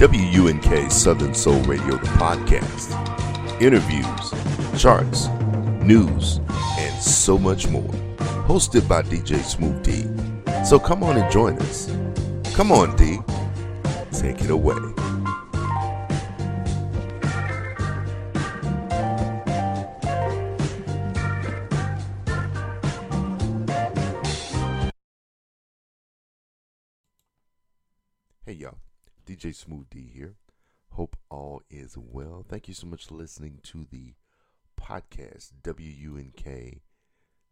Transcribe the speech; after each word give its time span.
WUNK 0.00 0.90
Southern 0.90 1.34
Soul 1.34 1.60
Radio, 1.64 1.98
the 1.98 2.06
podcast, 2.16 2.90
interviews, 3.60 4.80
charts, 4.80 5.28
news, 5.84 6.40
and 6.78 7.02
so 7.02 7.36
much 7.36 7.68
more. 7.68 7.82
Hosted 8.48 8.88
by 8.88 9.02
DJ 9.02 9.42
Smooth 9.42 9.82
D. 9.82 10.64
So 10.64 10.78
come 10.78 11.02
on 11.02 11.18
and 11.18 11.30
join 11.30 11.58
us. 11.58 11.94
Come 12.54 12.72
on, 12.72 12.96
D. 12.96 13.18
Take 14.10 14.40
it 14.40 14.48
away. 14.48 14.74
Hey, 28.46 28.54
y'all. 28.54 28.78
DJ 29.30 29.54
Smooth 29.54 29.88
D 29.90 30.10
here. 30.12 30.34
Hope 30.94 31.16
all 31.30 31.62
is 31.70 31.96
well. 31.96 32.44
Thank 32.48 32.66
you 32.66 32.74
so 32.74 32.88
much 32.88 33.06
for 33.06 33.14
listening 33.14 33.60
to 33.62 33.86
the 33.88 34.14
podcast, 34.76 35.52
WUNK 35.64 36.80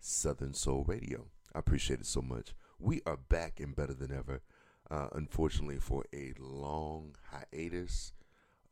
Southern 0.00 0.54
Soul 0.54 0.82
Radio. 0.88 1.26
I 1.54 1.60
appreciate 1.60 2.00
it 2.00 2.06
so 2.06 2.20
much. 2.20 2.52
We 2.80 3.00
are 3.06 3.16
back 3.16 3.60
and 3.60 3.76
better 3.76 3.94
than 3.94 4.10
ever. 4.10 4.42
Uh, 4.90 5.06
unfortunately, 5.12 5.78
for 5.78 6.04
a 6.12 6.32
long 6.40 7.14
hiatus, 7.30 8.12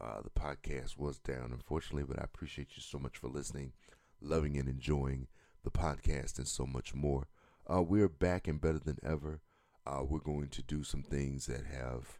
uh, 0.01 0.23
the 0.23 0.31
podcast 0.31 0.99
was 0.99 1.21
down, 1.21 1.53
unfortunately, 1.53 2.03
but 2.03 2.19
I 2.19 2.25
appreciate 2.25 2.71
you 2.75 2.83
so 2.83 2.99
much 2.99 3.19
for 3.19 3.29
listening, 3.29 3.73
loving, 4.21 4.57
and 4.59 4.69
enjoying 4.69 5.29
the 5.62 5.71
podcast, 5.71 6.39
and 6.39 6.49
so 6.49 6.67
much 6.67 6.93
more. 6.93 7.29
Uh, 7.73 7.83
we're 7.83 8.09
back 8.09 8.49
and 8.49 8.61
better 8.61 8.81
than 8.81 8.99
ever. 9.05 9.43
Uh, 9.87 10.03
we're 10.03 10.19
going 10.19 10.49
to 10.49 10.62
do 10.62 10.83
some 10.83 11.05
things 11.05 11.47
that 11.47 11.67
have 11.67 12.19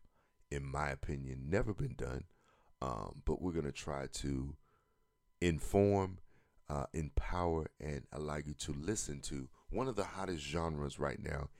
in 0.57 0.65
my 0.65 0.89
opinion, 0.89 1.47
never 1.49 1.75
been 1.75 1.95
done. 1.97 2.25
Um, 2.83 3.23
but 3.25 3.41
we're 3.41 3.53
going 3.53 3.65
to 3.67 3.73
try 3.73 4.07
to 4.07 4.57
inform, 5.41 6.19
uh, 6.69 6.87
empower, 6.93 7.71
and 7.81 8.03
allow 8.13 8.37
you 8.37 8.55
to 8.55 8.73
listen 8.73 9.21
to 9.23 9.49
one 9.71 9.89
of 9.89 9.97
the 9.97 10.05
hottest 10.05 10.45
genres 10.45 10.99
right 10.99 11.23
now 11.23 11.51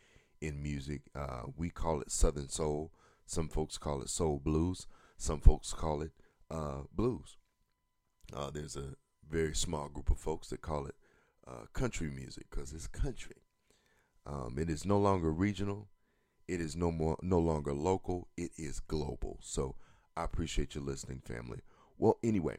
in 0.41 0.63
music. 0.63 1.03
Uh, 1.15 1.43
we 1.57 1.71
call 1.71 2.01
it 2.01 2.11
Southern 2.11 2.49
Soul. 2.49 2.93
Some 3.27 3.49
folks 3.49 3.79
call 3.79 4.03
it 4.03 4.11
Soul 4.11 4.41
Blues. 4.43 4.87
Some 5.19 5.41
folks 5.41 5.73
call 5.73 6.03
it 6.03 6.13
uh, 6.51 6.83
Blues. 6.93 7.37
Uh, 8.35 8.51
there's 8.51 8.77
a 8.77 8.95
very 9.29 9.55
small 9.55 9.89
group 9.89 10.11
of 10.11 10.19
folks 10.19 10.49
that 10.49 10.63
call 10.63 10.87
it 10.87 10.95
uh, 11.47 11.67
country 11.73 12.11
music 12.11 12.47
because 12.51 12.73
it's 12.73 12.87
country. 12.87 13.37
Um, 14.27 14.57
it 14.59 14.69
is 14.69 14.85
no 14.85 14.99
longer 14.99 15.33
regional. 15.33 15.89
It 16.49 16.61
is 16.61 16.77
no 16.77 16.93
more 16.93 17.19
no 17.23 17.39
longer 17.39 17.73
local. 17.73 18.29
It 18.37 18.53
is 18.57 18.81
global. 18.81 19.39
So 19.41 19.77
I 20.17 20.25
appreciate 20.25 20.75
you 20.75 20.81
listening, 20.81 21.23
family. 21.25 21.61
Well, 21.99 22.19
anyway, 22.23 22.59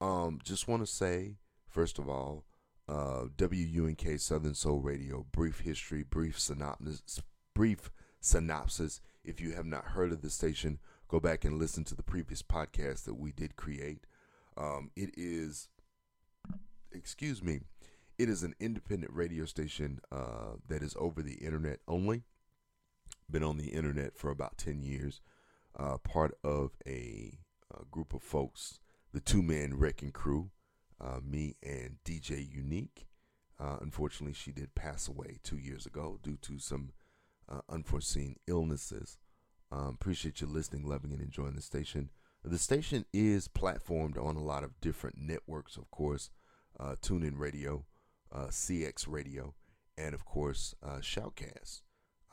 um, 0.00 0.40
just 0.44 0.68
want 0.68 0.82
to 0.82 0.86
say 0.86 1.36
first 1.74 1.98
of 1.98 2.08
all, 2.08 2.44
uh, 2.88 3.24
WUNK 3.38 4.18
Southern 4.18 4.54
Soul 4.54 4.80
Radio, 4.80 5.26
brief 5.32 5.60
history, 5.60 6.04
brief 6.04 6.38
synopsis, 6.38 7.20
brief 7.54 7.90
synopsis. 8.20 9.00
If 9.24 9.40
you 9.40 9.52
have 9.52 9.66
not 9.66 9.86
heard 9.86 10.12
of 10.12 10.22
the 10.22 10.30
station, 10.30 10.78
go 11.08 11.18
back 11.18 11.44
and 11.44 11.58
listen 11.58 11.82
to 11.84 11.94
the 11.94 12.02
previous 12.02 12.42
podcast 12.42 13.04
that 13.04 13.14
we 13.14 13.32
did 13.32 13.56
create. 13.56 14.06
Um, 14.56 14.90
it 14.94 15.10
is, 15.16 15.68
excuse 16.92 17.42
me, 17.42 17.60
it 18.18 18.28
is 18.28 18.42
an 18.44 18.54
independent 18.60 19.12
radio 19.12 19.44
station 19.46 20.00
uh, 20.12 20.56
that 20.68 20.82
is 20.82 20.94
over 20.98 21.22
the 21.22 21.34
internet 21.34 21.80
only 21.88 22.22
been 23.30 23.42
on 23.42 23.56
the 23.56 23.68
internet 23.68 24.16
for 24.16 24.30
about 24.30 24.58
10 24.58 24.82
years, 24.82 25.20
uh, 25.78 25.98
part 25.98 26.36
of 26.44 26.72
a, 26.86 27.38
a, 27.72 27.84
group 27.90 28.14
of 28.14 28.22
folks, 28.22 28.78
the 29.12 29.20
two 29.20 29.42
man 29.42 29.76
wrecking 29.76 30.12
crew, 30.12 30.50
uh, 31.00 31.18
me 31.24 31.56
and 31.62 31.96
DJ 32.04 32.48
Unique. 32.48 33.06
Uh, 33.58 33.76
unfortunately, 33.80 34.34
she 34.34 34.52
did 34.52 34.74
pass 34.74 35.08
away 35.08 35.38
two 35.42 35.56
years 35.56 35.86
ago 35.86 36.18
due 36.22 36.36
to 36.36 36.58
some 36.58 36.90
uh, 37.48 37.60
unforeseen 37.68 38.36
illnesses. 38.46 39.18
Um, 39.70 39.96
appreciate 40.00 40.40
you 40.40 40.46
listening, 40.46 40.86
loving, 40.86 41.12
and 41.12 41.20
enjoying 41.20 41.54
the 41.54 41.62
station. 41.62 42.10
The 42.44 42.58
station 42.58 43.06
is 43.12 43.48
platformed 43.48 44.22
on 44.22 44.36
a 44.36 44.42
lot 44.42 44.64
of 44.64 44.80
different 44.80 45.16
networks, 45.18 45.76
of 45.76 45.90
course, 45.90 46.30
uh, 46.78 46.96
TuneIn 47.00 47.38
Radio, 47.38 47.86
uh, 48.30 48.48
CX 48.48 49.06
Radio, 49.08 49.54
and 49.96 50.14
of 50.14 50.24
course, 50.24 50.74
Shoutcast. 51.00 51.82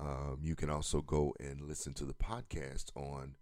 Um, 0.01 0.39
you 0.41 0.55
can 0.55 0.69
also 0.69 1.01
go 1.01 1.33
and 1.39 1.61
listen 1.61 1.93
to 1.95 2.05
the 2.05 2.13
podcast 2.13 2.85
on 2.95 3.35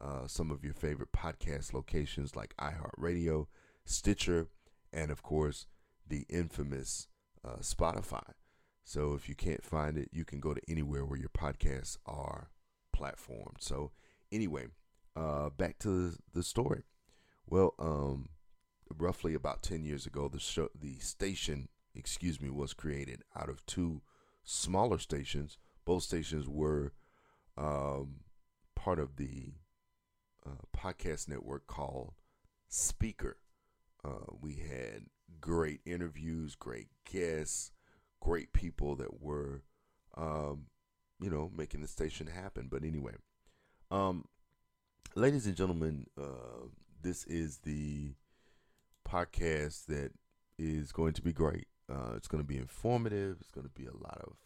uh, 0.00 0.26
some 0.26 0.50
of 0.50 0.64
your 0.64 0.74
favorite 0.74 1.12
podcast 1.12 1.72
locations 1.72 2.34
like 2.34 2.54
iHeartRadio, 2.56 3.46
Stitcher, 3.84 4.48
and 4.92 5.12
of 5.12 5.22
course 5.22 5.66
the 6.08 6.26
infamous 6.28 7.06
uh, 7.44 7.58
Spotify. 7.60 8.32
So 8.82 9.14
if 9.14 9.28
you 9.28 9.36
can't 9.36 9.64
find 9.64 9.96
it, 9.96 10.08
you 10.10 10.24
can 10.24 10.40
go 10.40 10.52
to 10.52 10.60
anywhere 10.68 11.04
where 11.04 11.18
your 11.18 11.28
podcasts 11.28 11.96
are 12.06 12.50
platformed. 12.96 13.60
So 13.60 13.92
anyway, 14.32 14.66
uh, 15.14 15.50
back 15.50 15.78
to 15.80 16.14
the 16.34 16.42
story. 16.42 16.82
Well, 17.46 17.74
um, 17.78 18.30
roughly 18.96 19.34
about 19.34 19.62
ten 19.62 19.84
years 19.84 20.06
ago, 20.06 20.28
the 20.28 20.40
show, 20.40 20.70
the 20.74 20.98
station, 20.98 21.68
excuse 21.94 22.40
me, 22.40 22.50
was 22.50 22.74
created 22.74 23.22
out 23.36 23.48
of 23.48 23.64
two 23.66 24.02
smaller 24.42 24.98
stations 24.98 25.56
both 25.90 26.04
stations 26.04 26.46
were 26.46 26.92
um, 27.58 28.20
part 28.76 29.00
of 29.00 29.16
the 29.16 29.54
uh, 30.46 30.62
podcast 30.72 31.28
network 31.28 31.66
called 31.66 32.12
Spreaker. 32.70 33.34
Uh, 34.04 34.30
we 34.40 34.54
had 34.54 35.06
great 35.40 35.80
interviews, 35.84 36.54
great 36.54 36.86
guests, 37.10 37.72
great 38.20 38.52
people 38.52 38.94
that 38.94 39.20
were, 39.20 39.64
um, 40.16 40.66
you 41.20 41.28
know, 41.28 41.50
making 41.56 41.82
the 41.82 41.88
station 41.88 42.28
happen. 42.28 42.68
But 42.70 42.84
anyway, 42.84 43.14
um, 43.90 44.26
ladies 45.16 45.48
and 45.48 45.56
gentlemen, 45.56 46.06
uh, 46.16 46.68
this 47.02 47.24
is 47.24 47.58
the 47.64 48.12
podcast 49.04 49.86
that 49.86 50.12
is 50.56 50.92
going 50.92 51.14
to 51.14 51.22
be 51.22 51.32
great. 51.32 51.66
Uh, 51.92 52.12
it's 52.14 52.28
going 52.28 52.44
to 52.44 52.46
be 52.46 52.58
informative. 52.58 53.38
It's 53.40 53.50
going 53.50 53.66
to 53.66 53.74
be 53.74 53.86
a 53.86 53.96
lot 53.96 54.20
of 54.22 54.36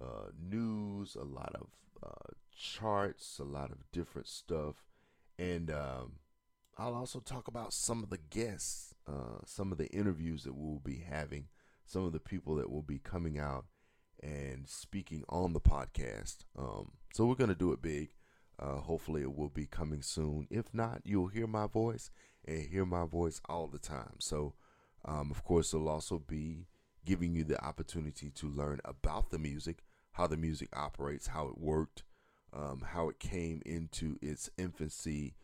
uh, 0.00 0.30
news, 0.38 1.16
a 1.16 1.24
lot 1.24 1.54
of 1.54 1.68
uh, 2.02 2.32
charts, 2.56 3.38
a 3.38 3.44
lot 3.44 3.70
of 3.70 3.90
different 3.92 4.28
stuff, 4.28 4.86
and 5.38 5.70
um, 5.70 6.12
I'll 6.78 6.94
also 6.94 7.20
talk 7.20 7.48
about 7.48 7.72
some 7.72 8.02
of 8.02 8.10
the 8.10 8.18
guests, 8.30 8.94
uh, 9.08 9.40
some 9.44 9.72
of 9.72 9.78
the 9.78 9.88
interviews 9.88 10.44
that 10.44 10.54
we'll 10.54 10.80
be 10.80 11.04
having, 11.08 11.46
some 11.84 12.04
of 12.04 12.12
the 12.12 12.20
people 12.20 12.56
that 12.56 12.70
will 12.70 12.82
be 12.82 12.98
coming 12.98 13.38
out 13.38 13.64
and 14.22 14.68
speaking 14.68 15.24
on 15.28 15.52
the 15.52 15.60
podcast. 15.60 16.38
Um, 16.58 16.92
so 17.12 17.26
we're 17.26 17.34
gonna 17.34 17.54
do 17.54 17.72
it 17.72 17.82
big. 17.82 18.10
Uh, 18.58 18.76
hopefully, 18.76 19.22
it 19.22 19.36
will 19.36 19.50
be 19.50 19.66
coming 19.66 20.02
soon. 20.02 20.46
If 20.50 20.72
not, 20.72 21.02
you'll 21.04 21.26
hear 21.26 21.46
my 21.46 21.66
voice 21.66 22.10
and 22.46 22.68
hear 22.68 22.86
my 22.86 23.04
voice 23.04 23.40
all 23.48 23.66
the 23.66 23.78
time. 23.78 24.14
So, 24.18 24.54
um, 25.04 25.30
of 25.30 25.44
course, 25.44 25.74
it'll 25.74 25.88
also 25.88 26.18
be 26.18 26.66
giving 27.04 27.34
you 27.34 27.44
the 27.44 27.62
opportunity 27.62 28.30
to 28.30 28.48
learn 28.48 28.80
about 28.84 29.30
the 29.30 29.38
music, 29.38 29.82
how 30.16 30.26
the 30.26 30.36
music 30.36 30.74
operates, 30.74 31.26
how 31.26 31.46
it 31.46 31.58
worked, 31.58 32.02
um, 32.54 32.82
how 32.92 33.10
it 33.10 33.18
came 33.18 33.60
into 33.66 34.16
its 34.22 34.48
infancy. 34.56 35.34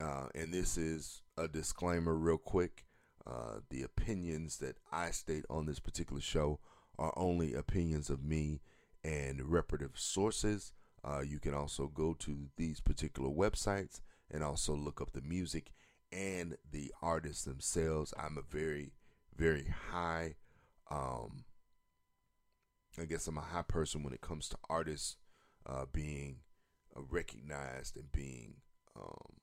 Uh, 0.00 0.28
and 0.36 0.54
this 0.54 0.78
is 0.78 1.22
a 1.36 1.48
disclaimer, 1.48 2.14
real 2.14 2.38
quick. 2.38 2.84
Uh, 3.26 3.58
the 3.70 3.82
opinions 3.82 4.58
that 4.58 4.76
I 4.92 5.10
state 5.10 5.44
on 5.50 5.66
this 5.66 5.80
particular 5.80 6.22
show 6.22 6.60
are 6.96 7.12
only 7.16 7.54
opinions 7.54 8.08
of 8.08 8.24
me 8.24 8.60
and 9.02 9.50
reputable 9.50 9.94
sources. 9.96 10.72
Uh, 11.04 11.20
you 11.20 11.40
can 11.40 11.52
also 11.52 11.88
go 11.88 12.14
to 12.20 12.50
these 12.56 12.80
particular 12.80 13.30
websites 13.30 14.00
and 14.30 14.44
also 14.44 14.74
look 14.74 15.00
up 15.00 15.12
the 15.12 15.22
music 15.22 15.72
and 16.12 16.56
the 16.70 16.92
artists 17.02 17.44
themselves. 17.44 18.14
I'm 18.16 18.38
a 18.38 18.42
very, 18.42 18.92
very 19.36 19.74
high 19.90 20.36
um, 20.88 21.44
I 22.98 23.04
guess 23.04 23.26
I'm 23.26 23.38
a 23.38 23.42
high 23.42 23.62
person 23.62 24.02
when 24.02 24.12
it 24.12 24.20
comes 24.20 24.48
to 24.48 24.58
artists 24.68 25.16
uh, 25.66 25.84
being 25.92 26.38
uh, 26.96 27.02
recognized 27.08 27.96
and 27.96 28.10
being 28.12 28.54
um, 28.96 29.36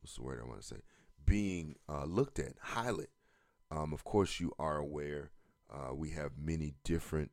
what's 0.00 0.16
the 0.16 0.22
word 0.22 0.40
I 0.42 0.48
want 0.48 0.60
to 0.60 0.66
say 0.66 0.82
being 1.24 1.76
uh, 1.88 2.04
looked 2.04 2.38
at 2.38 2.54
highly. 2.60 3.06
Um, 3.70 3.92
of 3.92 4.04
course, 4.04 4.40
you 4.40 4.52
are 4.58 4.78
aware 4.78 5.30
uh, 5.72 5.94
we 5.94 6.10
have 6.10 6.32
many 6.36 6.74
different 6.82 7.30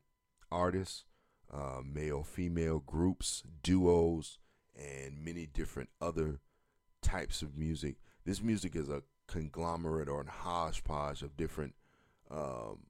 artists, 0.51 1.06
uh, 1.51 1.80
male, 1.83 2.24
female 2.24 2.80
groups, 2.80 3.44
duos, 3.63 4.38
and 4.75 5.24
many 5.24 5.48
different 5.48 5.90
other 6.00 6.42
types 7.01 7.42
of 7.42 7.57
music. 7.57 7.95
This 8.25 8.42
music 8.42 8.75
is 8.75 8.90
a 8.90 9.01
conglomerate 9.28 10.10
or 10.10 10.22
a 10.22 10.31
hodgepodge 10.31 11.24
of 11.24 11.36
different 11.36 11.74
um, 12.30 12.81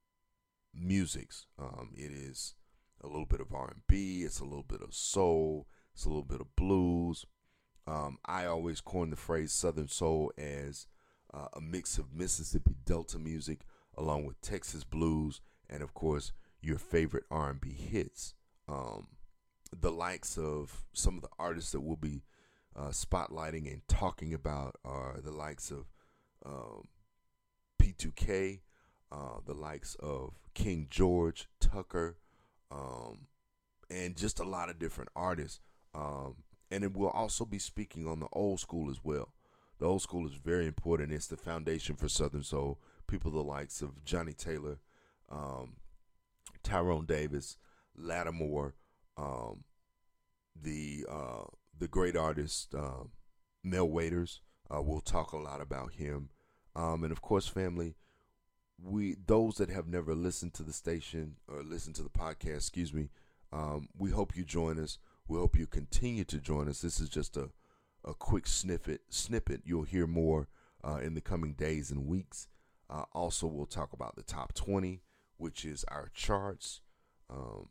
musics. 0.73 1.47
Um, 1.59 1.91
it 1.95 2.11
is 2.11 2.55
a 3.01 3.07
little 3.07 3.25
bit 3.25 3.41
of 3.41 3.53
R&B, 3.53 4.23
it's 4.23 4.39
a 4.39 4.45
little 4.45 4.63
bit 4.63 4.81
of 4.81 4.93
soul, 4.93 5.67
it's 5.93 6.05
a 6.05 6.09
little 6.09 6.23
bit 6.23 6.41
of 6.41 6.55
blues. 6.55 7.25
Um, 7.85 8.17
I 8.25 8.45
always 8.45 8.81
coin 8.81 9.09
the 9.09 9.15
phrase 9.15 9.53
Southern 9.53 9.87
Soul 9.87 10.31
as 10.37 10.87
uh, 11.33 11.47
a 11.53 11.61
mix 11.61 11.97
of 11.97 12.13
Mississippi 12.13 12.75
Delta 12.85 13.17
music 13.17 13.61
along 13.97 14.25
with 14.25 14.41
Texas 14.41 14.83
blues 14.83 15.41
and 15.69 15.81
of 15.81 15.93
course 15.93 16.33
your 16.61 16.77
favorite 16.77 17.23
R&B 17.31 17.71
hits. 17.71 18.33
Um, 18.67 19.07
the 19.77 19.91
likes 19.91 20.37
of 20.37 20.85
some 20.93 21.15
of 21.15 21.21
the 21.21 21.29
artists 21.39 21.71
that 21.71 21.81
we'll 21.81 21.95
be 21.95 22.23
uh, 22.75 22.89
spotlighting 22.89 23.71
and 23.71 23.81
talking 23.87 24.33
about 24.33 24.75
are 24.83 25.19
the 25.23 25.31
likes 25.31 25.71
of 25.71 25.85
um, 26.45 26.83
P2K, 27.81 28.59
uh, 29.11 29.39
the 29.45 29.53
likes 29.53 29.95
of 29.95 30.33
King 30.53 30.87
George, 30.89 31.47
Tucker, 31.59 32.17
um, 32.71 33.27
and 33.89 34.15
just 34.17 34.39
a 34.39 34.43
lot 34.43 34.69
of 34.69 34.79
different 34.79 35.09
artists. 35.15 35.59
Um, 35.93 36.35
and 36.69 36.83
it 36.83 36.95
will 36.95 37.09
also 37.09 37.45
be 37.45 37.59
speaking 37.59 38.07
on 38.07 38.19
the 38.19 38.27
old 38.33 38.59
school 38.59 38.89
as 38.89 38.99
well. 39.03 39.33
The 39.79 39.85
old 39.85 40.01
school 40.01 40.25
is 40.25 40.33
very 40.33 40.65
important. 40.65 41.13
It's 41.13 41.27
the 41.27 41.37
foundation 41.37 41.95
for 41.95 42.09
Southern 42.09 42.43
Soul. 42.43 42.79
People 43.07 43.31
the 43.31 43.43
likes 43.43 43.81
of 43.81 44.03
Johnnie 44.03 44.33
Taylor, 44.33 44.79
um, 45.31 45.77
Tyrone 46.63 47.05
Davis, 47.05 47.57
Latimore, 47.97 48.73
um, 49.17 49.63
the 50.61 51.05
uh, 51.09 51.45
the 51.79 51.87
great 51.87 52.17
artist 52.17 52.73
uh, 52.75 53.05
Mel 53.63 53.87
Waiters. 53.87 54.41
Uh, 54.69 54.81
we'll 54.81 54.99
talk 54.99 55.31
a 55.31 55.37
lot 55.37 55.61
about 55.61 55.93
him, 55.93 56.29
um, 56.75 57.03
and 57.03 57.11
of 57.11 57.21
course, 57.21 57.47
family. 57.47 57.95
We 58.81 59.15
those 59.25 59.55
that 59.55 59.69
have 59.69 59.87
never 59.87 60.13
listened 60.13 60.53
to 60.55 60.63
the 60.63 60.73
station 60.73 61.37
or 61.47 61.63
listened 61.63 61.95
to 61.95 62.03
the 62.03 62.09
podcast, 62.09 62.57
excuse 62.57 62.93
me. 62.93 63.09
Um, 63.51 63.89
we 63.97 64.11
hope 64.11 64.35
you 64.35 64.43
join 64.43 64.79
us. 64.79 64.99
We 65.27 65.37
hope 65.37 65.57
you 65.57 65.67
continue 65.67 66.25
to 66.25 66.39
join 66.39 66.69
us. 66.69 66.81
This 66.81 66.99
is 66.99 67.09
just 67.09 67.37
a 67.37 67.49
a 68.05 68.13
quick 68.13 68.47
snippet. 68.47 69.01
Snippet. 69.09 69.61
You'll 69.65 69.83
hear 69.83 70.07
more 70.07 70.47
uh, 70.83 70.97
in 70.97 71.13
the 71.13 71.21
coming 71.21 71.53
days 71.53 71.91
and 71.91 72.07
weeks. 72.07 72.47
Uh, 72.89 73.03
also, 73.13 73.47
we'll 73.47 73.65
talk 73.65 73.93
about 73.93 74.15
the 74.15 74.23
top 74.23 74.53
20, 74.53 75.01
which 75.37 75.65
is 75.65 75.83
our 75.89 76.09
charts, 76.13 76.79
um, 77.29 77.67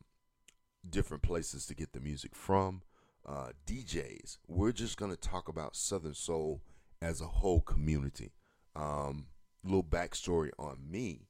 different 0.88 1.22
places 1.22 1.66
to 1.66 1.74
get 1.74 1.92
the 1.92 2.00
music 2.00 2.34
from, 2.34 2.82
uh, 3.26 3.48
DJs. 3.66 4.38
We're 4.46 4.72
just 4.72 4.98
going 4.98 5.10
to 5.10 5.16
talk 5.16 5.48
about 5.48 5.74
Southern 5.74 6.14
Soul 6.14 6.60
as 7.00 7.20
a 7.20 7.26
whole 7.26 7.62
community. 7.62 8.32
Um, 8.74 9.28
little 9.66 9.84
backstory 9.84 10.50
on 10.58 10.78
me. 10.90 11.28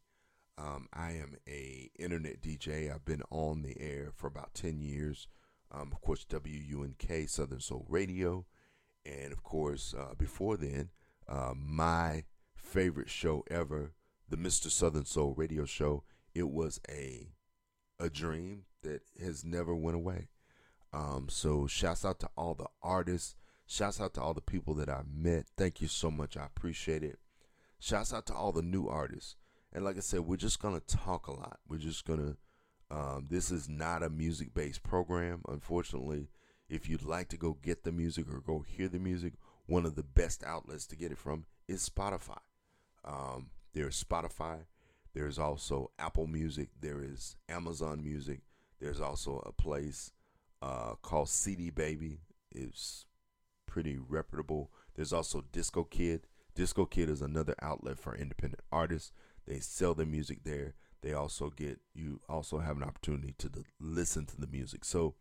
Um, 0.59 0.89
I 0.93 1.13
am 1.13 1.37
a 1.47 1.91
internet 1.99 2.41
DJ. 2.41 2.93
I've 2.93 3.05
been 3.05 3.23
on 3.31 3.63
the 3.63 3.77
air 3.81 4.11
for 4.15 4.27
about 4.27 4.55
10 4.55 4.81
years. 4.81 5.29
Um, 5.71 5.93
of 5.93 6.01
course, 6.01 6.25
WUNK 6.31 7.29
Southern 7.29 7.61
Soul 7.61 7.85
Radio. 7.89 8.47
And 9.05 9.33
of 9.33 9.43
course, 9.43 9.95
uh, 9.97 10.15
before 10.17 10.57
then, 10.57 10.91
uh, 11.29 11.53
my 11.57 12.25
favorite 12.55 13.11
show 13.11 13.45
ever, 13.51 13.93
the 14.29 14.37
Mr. 14.37 14.71
Southern 14.71 15.05
Soul 15.05 15.35
Radio 15.37 15.65
Show. 15.65 16.05
It 16.35 16.51
was 16.51 16.81
a 16.89 17.29
a 17.99 18.11
dream 18.11 18.65
that 18.83 19.03
has 19.23 19.45
never 19.45 19.75
went 19.75 19.97
away. 19.97 20.29
Um, 20.93 21.29
so 21.31 21.67
shouts 21.67 22.05
out 22.05 22.21
to 22.21 22.29
all 22.37 22.55
the 22.55 22.69
artists. 22.83 23.37
Shouts 23.67 24.01
out 24.01 24.15
to 24.15 24.21
all 24.21 24.35
the 24.35 24.41
people 24.41 24.75
that 24.75 24.89
I 24.89 25.03
met. 25.11 25.47
Thank 25.57 25.81
you 25.81 25.89
so 25.89 26.11
much. 26.11 26.37
I 26.37 26.45
appreciate 26.45 27.03
it. 27.03 27.19
Shouts 27.79 28.13
out 28.13 28.27
to 28.27 28.35
all 28.35 28.53
the 28.53 28.63
new 28.63 28.89
artists. 28.89 29.37
And 29.73 29.85
like 29.85 29.97
I 29.97 30.01
said, 30.01 30.21
we're 30.21 30.37
just 30.37 30.61
gonna 30.61 30.81
talk 30.81 31.27
a 31.27 31.33
lot. 31.33 31.59
We're 31.69 31.79
just 31.79 32.05
gonna. 32.05 32.37
Um, 32.91 33.27
this 33.29 33.51
is 33.51 33.69
not 33.69 34.03
a 34.05 34.09
music-based 34.09 34.83
program, 34.83 35.43
unfortunately. 35.49 36.29
If 36.69 36.89
you'd 36.89 37.05
like 37.05 37.29
to 37.31 37.37
go 37.37 37.59
get 37.61 37.85
the 37.85 37.93
music 37.93 38.27
or 38.31 38.41
go 38.41 38.61
hear 38.61 38.89
the 38.89 38.99
music, 38.99 39.35
one 39.67 39.85
of 39.85 39.97
the 39.97 40.03
best 40.03 40.45
outlets 40.45 40.87
to 40.87 40.97
get 40.97 41.13
it 41.13 41.19
from 41.19 41.47
is 41.69 41.89
Spotify. 41.89 42.39
Um, 43.05 43.51
there's 43.73 44.03
Spotify. 44.03 44.61
There's 45.15 45.39
also 45.39 45.91
Apple 45.99 46.27
Music. 46.27 46.69
There 46.81 47.03
is 47.03 47.37
Amazon 47.49 48.03
Music. 48.03 48.41
There's 48.81 49.01
also 49.01 49.43
a 49.47 49.53
place 49.53 50.13
uh, 50.63 50.95
called 51.03 51.29
CD 51.29 51.71
Baby. 51.71 52.21
It's 52.51 53.07
pretty 53.67 53.99
reputable. 53.99 54.71
There's 54.95 55.13
also 55.13 55.45
DistroKid. 55.53 56.21
DistroKid 56.57 57.09
is 57.09 57.21
another 57.21 57.55
outlet 57.61 57.99
for 57.99 58.17
independent 58.17 58.63
artists. 58.73 59.13
They 59.47 59.61
sell 59.61 59.95
their 59.95 60.07
music 60.07 60.45
there. 60.45 60.75
They 61.03 61.13
also 61.13 61.51
get 61.51 61.79
you 61.95 62.21
also 62.29 62.59
have 62.59 62.77
an 62.77 62.83
opportunity 62.83 63.35
to 63.39 63.51
listen 63.79 64.27
to 64.27 64.41
the 64.41 64.47
music. 64.47 64.85
So 64.85 65.15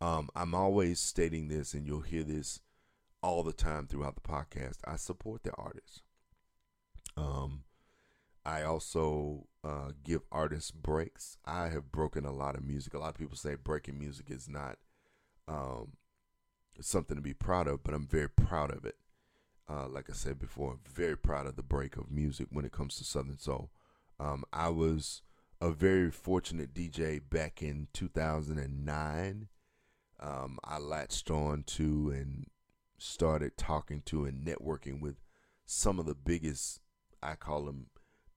um, 0.00 0.30
I'm 0.34 0.54
always 0.54 0.98
stating 0.98 1.48
this, 1.48 1.74
and 1.74 1.86
you'll 1.86 2.00
hear 2.00 2.22
this 2.22 2.60
all 3.22 3.42
the 3.42 3.52
time 3.52 3.86
throughout 3.86 4.14
the 4.14 4.22
podcast. 4.22 4.78
I 4.86 4.96
support 4.96 5.42
the 5.42 5.52
artists. 5.58 6.02
Um, 7.16 7.64
I 8.46 8.62
also 8.62 9.48
uh, 9.62 9.90
give 10.02 10.22
artists 10.32 10.70
breaks. 10.70 11.36
I 11.44 11.68
have 11.68 11.92
broken 11.92 12.24
a 12.24 12.32
lot 12.32 12.54
of 12.54 12.64
music. 12.64 12.94
A 12.94 12.98
lot 12.98 13.10
of 13.10 13.18
people 13.18 13.36
say 13.36 13.56
breaking 13.56 13.98
music 13.98 14.30
is 14.30 14.48
not 14.48 14.78
um, 15.46 15.92
something 16.80 17.16
to 17.16 17.22
be 17.22 17.34
proud 17.34 17.66
of, 17.68 17.82
but 17.82 17.92
I'm 17.92 18.06
very 18.06 18.28
proud 18.28 18.70
of 18.70 18.84
it. 18.84 18.96
Uh, 19.70 19.86
like 19.88 20.10
I 20.10 20.14
said 20.14 20.38
before, 20.38 20.78
very 20.92 21.16
proud 21.16 21.46
of 21.46 21.54
the 21.56 21.62
break 21.62 21.96
of 21.96 22.10
music 22.10 22.48
when 22.50 22.64
it 22.64 22.72
comes 22.72 22.96
to 22.96 23.04
Southern 23.04 23.38
Soul. 23.38 23.70
Um, 24.18 24.44
I 24.52 24.68
was 24.68 25.22
a 25.60 25.70
very 25.70 26.10
fortunate 26.10 26.74
DJ 26.74 27.20
back 27.30 27.62
in 27.62 27.86
2009 27.92 29.48
um, 30.20 30.58
I 30.62 30.78
latched 30.78 31.30
on 31.30 31.64
to 31.64 32.10
and 32.14 32.46
started 32.98 33.56
talking 33.56 34.02
to 34.06 34.26
and 34.26 34.46
networking 34.46 35.00
with 35.00 35.16
some 35.64 35.98
of 35.98 36.06
the 36.06 36.14
biggest, 36.14 36.80
I 37.22 37.34
call 37.34 37.64
them 37.64 37.86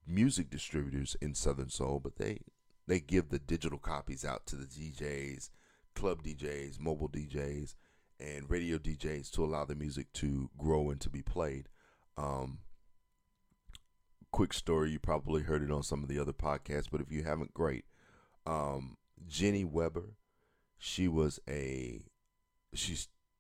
music 0.08 0.50
distributors 0.50 1.18
in 1.22 1.36
Southern 1.36 1.70
Soul, 1.70 2.00
but 2.00 2.18
they 2.18 2.40
they 2.86 3.00
give 3.00 3.30
the 3.30 3.40
digital 3.40 3.78
copies 3.78 4.26
out 4.26 4.46
to 4.48 4.58
the 4.58 4.66
DJs, 4.66 5.50
club 5.96 6.22
DJs, 6.24 6.80
mobile 6.80 7.08
DJs, 7.10 7.76
and 8.24 8.50
radio 8.50 8.78
DJs 8.78 9.30
to 9.32 9.44
allow 9.44 9.66
the 9.66 9.76
music 9.76 10.12
to 10.14 10.50
grow 10.58 10.90
and 10.90 11.02
to 11.02 11.10
be 11.10 11.22
played. 11.22 11.70
Um, 12.18 12.60
quick 14.32 14.54
story, 14.54 14.92
you 14.92 15.00
probably 15.00 15.44
heard 15.44 15.62
it 15.62 15.72
on 15.72 15.84
some 15.84 16.02
of 16.02 16.10
the 16.10 16.20
other 16.20 16.34
podcasts, 16.34 16.88
but 16.92 17.02
if 17.02 17.12
you 17.12 17.24
haven't, 17.24 17.54
great. 17.54 17.86
Um, 18.46 18.98
Jenny 19.28 19.64
Weber 19.64 20.16
she 20.84 21.08
was 21.08 21.40
a 21.50 22.02
she 22.74 22.98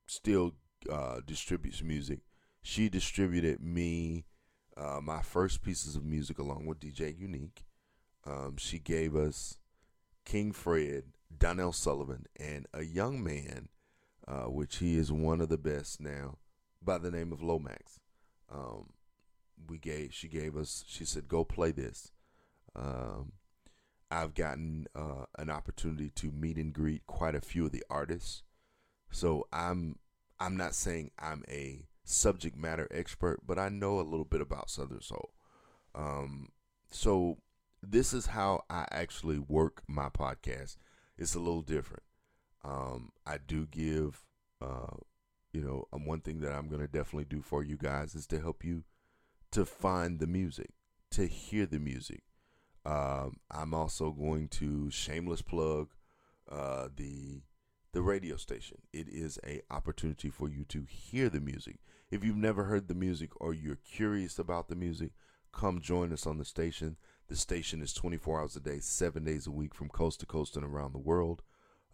still 0.08 0.54
uh, 0.90 1.20
distributes 1.25 1.84
music. 1.84 2.22
She 2.62 2.88
distributed 2.88 3.60
me 3.60 4.24
uh, 4.78 5.02
my 5.04 5.22
first 5.22 5.62
pieces 5.62 5.98
of 5.98 6.06
music 6.06 6.40
along 6.40 6.66
with 6.66 6.80
DJ 6.80 7.18
Unique. 7.18 7.66
Um, 8.25 8.56
she 8.58 8.80
gave 8.80 9.13
us 9.13 9.58
King 10.24 10.54
Fred, 10.54 11.04
Donnell 11.38 11.74
Sullivan, 11.74 12.28
and 12.40 12.66
a 12.74 12.84
young 12.84 13.22
man, 13.22 13.68
uh, 14.27 14.46
which 14.50 14.77
he 14.77 14.98
is 14.98 15.12
one 15.12 15.42
of 15.42 15.50
the 15.50 15.58
best 15.58 16.00
now, 16.01 16.38
by 16.82 16.98
the 16.98 17.12
name 17.12 17.32
of 17.32 17.42
Lomax. 17.42 18.00
Um, 18.51 18.92
we 19.68 19.77
gave 19.77 20.13
she 20.13 20.27
gave 20.27 20.58
us 20.58 20.84
she 20.88 21.06
said 21.06 21.27
go 21.27 21.44
play 21.44 21.72
this. 21.72 22.12
Um, 22.75 23.34
I've 24.12 24.36
gotten 24.36 24.88
uh, 24.96 25.25
an 25.38 25.50
opportunity 25.50 26.10
to 26.15 26.32
meet 26.32 26.58
and 26.58 26.74
greet 26.74 27.08
quite 27.08 27.36
a 27.36 27.42
few 27.42 27.65
of 27.65 27.72
the 27.72 27.84
artists. 27.89 28.44
So 29.12 29.48
I'm 29.51 29.98
I'm 30.39 30.58
not 30.58 30.75
saying 30.75 31.12
I'm 31.18 31.44
a 31.50 31.86
subject 32.03 32.58
matter 32.58 32.88
expert, 32.92 33.39
but 33.46 33.58
I 33.58 33.70
know 33.70 34.00
a 34.00 34.01
little 34.01 34.25
bit 34.25 34.42
about 34.42 34.70
Southern 34.70 35.01
Soul. 35.01 35.34
Um, 35.96 36.50
so 36.92 37.38
this 37.82 38.13
is 38.13 38.27
how 38.27 38.63
I 38.70 38.86
actually 38.92 39.39
work 39.39 39.84
my 39.88 40.10
podcast. 40.10 40.77
It's 41.18 41.36
a 41.36 41.39
little 41.39 41.62
different. 41.62 42.03
Um, 42.63 43.12
I 43.25 43.38
do 43.46 43.65
give, 43.65 44.24
uh, 44.62 44.96
you 45.51 45.62
know, 45.62 45.86
um, 45.93 46.05
one 46.05 46.22
thing 46.22 46.39
that 46.41 46.53
I'm 46.53 46.67
going 46.70 46.82
to 46.82 46.88
definitely 46.88 47.25
do 47.25 47.41
for 47.41 47.63
you 47.63 47.77
guys 47.77 48.15
is 48.15 48.25
to 48.27 48.39
help 48.39 48.63
you 48.63 48.84
to 49.51 49.65
find 49.65 50.20
the 50.20 50.27
music, 50.27 50.72
to 51.12 51.27
hear 51.27 51.65
the 51.65 51.79
music, 51.79 52.24
Um, 52.86 53.38
I'm 53.50 53.74
also 53.74 54.12
going 54.12 54.50
to 54.50 54.89
shameless 54.91 55.41
plug 55.41 55.89
uh, 56.51 56.89
the 56.96 57.43
the 57.93 58.01
radio 58.01 58.36
station. 58.38 58.79
It 58.91 59.08
is 59.08 59.39
a 59.46 59.62
opportunity 59.70 60.29
for 60.29 60.50
you 60.50 60.65
to 60.65 60.84
hear 60.89 61.29
the 61.29 61.39
music. 61.39 61.77
If 62.10 62.24
you've 62.24 62.36
never 62.38 62.63
heard 62.65 62.88
the 62.88 62.96
music 62.96 63.29
or 63.39 63.53
you're 63.53 63.75
curious 63.77 64.39
about 64.39 64.67
the 64.67 64.75
music, 64.75 65.12
come 65.51 65.79
join 65.79 66.12
us 66.12 66.25
on 66.25 66.39
the 66.39 66.46
station. 66.46 66.98
The 67.27 67.36
station 67.36 67.82
is 67.82 67.93
24 67.93 68.41
hours 68.41 68.55
a 68.55 68.60
day, 68.60 68.79
seven 68.79 69.24
days 69.24 69.46
a 69.48 69.51
week, 69.51 69.74
from 69.75 69.89
coast 69.89 70.20
to 70.22 70.25
coast 70.25 70.55
and 70.58 70.65
around 70.65 70.93
the 70.93 71.00
world. 71.00 71.43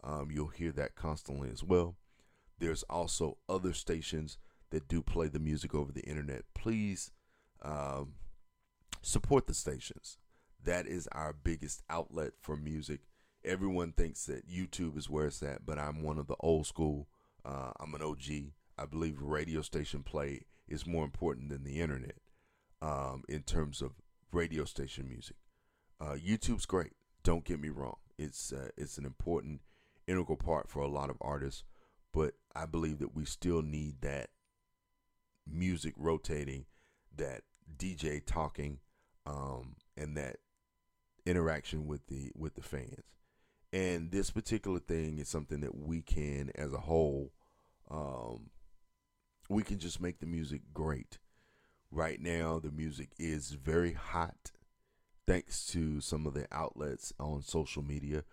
Um, 0.04 0.30
you'll 0.32 0.48
hear 0.48 0.72
that 0.74 0.96
constantly 0.96 1.50
as 1.52 1.64
well. 1.64 1.98
There's 2.60 2.84
also 2.84 3.38
other 3.48 3.74
stations 3.74 4.38
that 4.72 4.88
do 4.88 5.02
play 5.02 5.28
the 5.28 5.40
music 5.40 5.74
over 5.74 5.92
the 5.92 6.04
internet. 6.04 6.44
Please 6.54 7.12
um, 7.62 8.14
support 9.02 9.48
the 9.48 9.54
stations. 9.54 10.18
That 10.64 10.88
is 10.88 11.08
our 11.12 11.34
biggest 11.34 11.82
outlet 11.90 12.34
for 12.42 12.56
music. 12.56 13.02
Everyone 13.44 13.94
thinks 13.94 14.26
that 14.26 14.50
YouTube 14.50 14.98
is 14.98 15.10
where 15.10 15.28
it's 15.28 15.42
at, 15.42 15.66
but 15.66 15.80
I'm 15.80 16.04
one 16.04 16.18
of 16.18 16.28
the 16.28 16.36
old 16.42 16.68
school. 16.68 17.08
Uh, 17.46 17.72
I'm 17.80 17.94
an 17.94 18.02
OG. 18.02 18.52
I 18.78 18.86
believe 18.86 19.22
radio 19.22 19.62
station 19.62 20.04
play 20.04 20.42
is 20.68 20.86
more 20.86 21.04
important 21.04 21.50
than 21.50 21.64
the 21.64 21.80
internet 21.80 22.18
um, 22.82 23.24
in 23.28 23.44
terms 23.44 23.82
of 23.82 23.94
radio 24.32 24.66
station 24.66 25.08
music. 25.10 25.38
Uh, 26.00 26.16
YouTube's 26.16 26.66
great. 26.66 26.94
Don't 27.24 27.44
get 27.44 27.60
me 27.60 27.70
wrong. 27.70 27.98
It's 28.18 28.54
uh, 28.54 28.70
it's 28.78 28.98
an 28.98 29.06
important 29.06 29.62
integral 30.10 30.38
part 30.38 30.70
for 30.70 30.82
a 30.82 30.88
lot 30.88 31.10
of 31.10 31.18
artists, 31.22 31.64
but 32.14 32.34
I 32.56 32.66
believe 32.66 33.00
that 33.00 33.16
we 33.16 33.26
still 33.26 33.62
need 33.62 34.02
that 34.02 34.30
music 35.48 35.94
rotating, 35.98 36.66
that 37.16 37.42
DJ 37.78 38.26
talking, 38.26 38.80
um, 39.26 39.76
and 39.96 40.18
that 40.18 40.38
interaction 41.26 41.86
with 41.86 42.08
the 42.08 42.32
with 42.36 42.56
the 42.56 42.62
fans. 42.62 43.04
And 43.72 44.12
this 44.12 44.32
particular 44.32 44.80
thing 44.80 45.20
is 45.20 45.30
something 45.30 45.62
that 45.62 45.76
we 45.76 46.02
can, 46.02 46.52
as 46.56 46.74
a 46.74 46.80
whole, 46.80 47.32
um, 47.92 48.50
we 49.48 49.64
can 49.64 49.78
just 49.78 50.02
make 50.02 50.20
the 50.20 50.26
music 50.26 50.62
great. 50.74 51.20
Right 51.92 52.20
now, 52.20 52.60
the 52.60 52.72
music 52.72 53.10
is 53.20 53.52
very 53.52 53.94
hot, 53.94 54.52
thanks 55.28 55.66
to 55.68 56.02
some 56.02 56.26
of 56.26 56.34
the 56.34 56.48
outlets 56.52 57.14
on 57.20 57.42
social 57.42 57.84
media. 57.84 58.24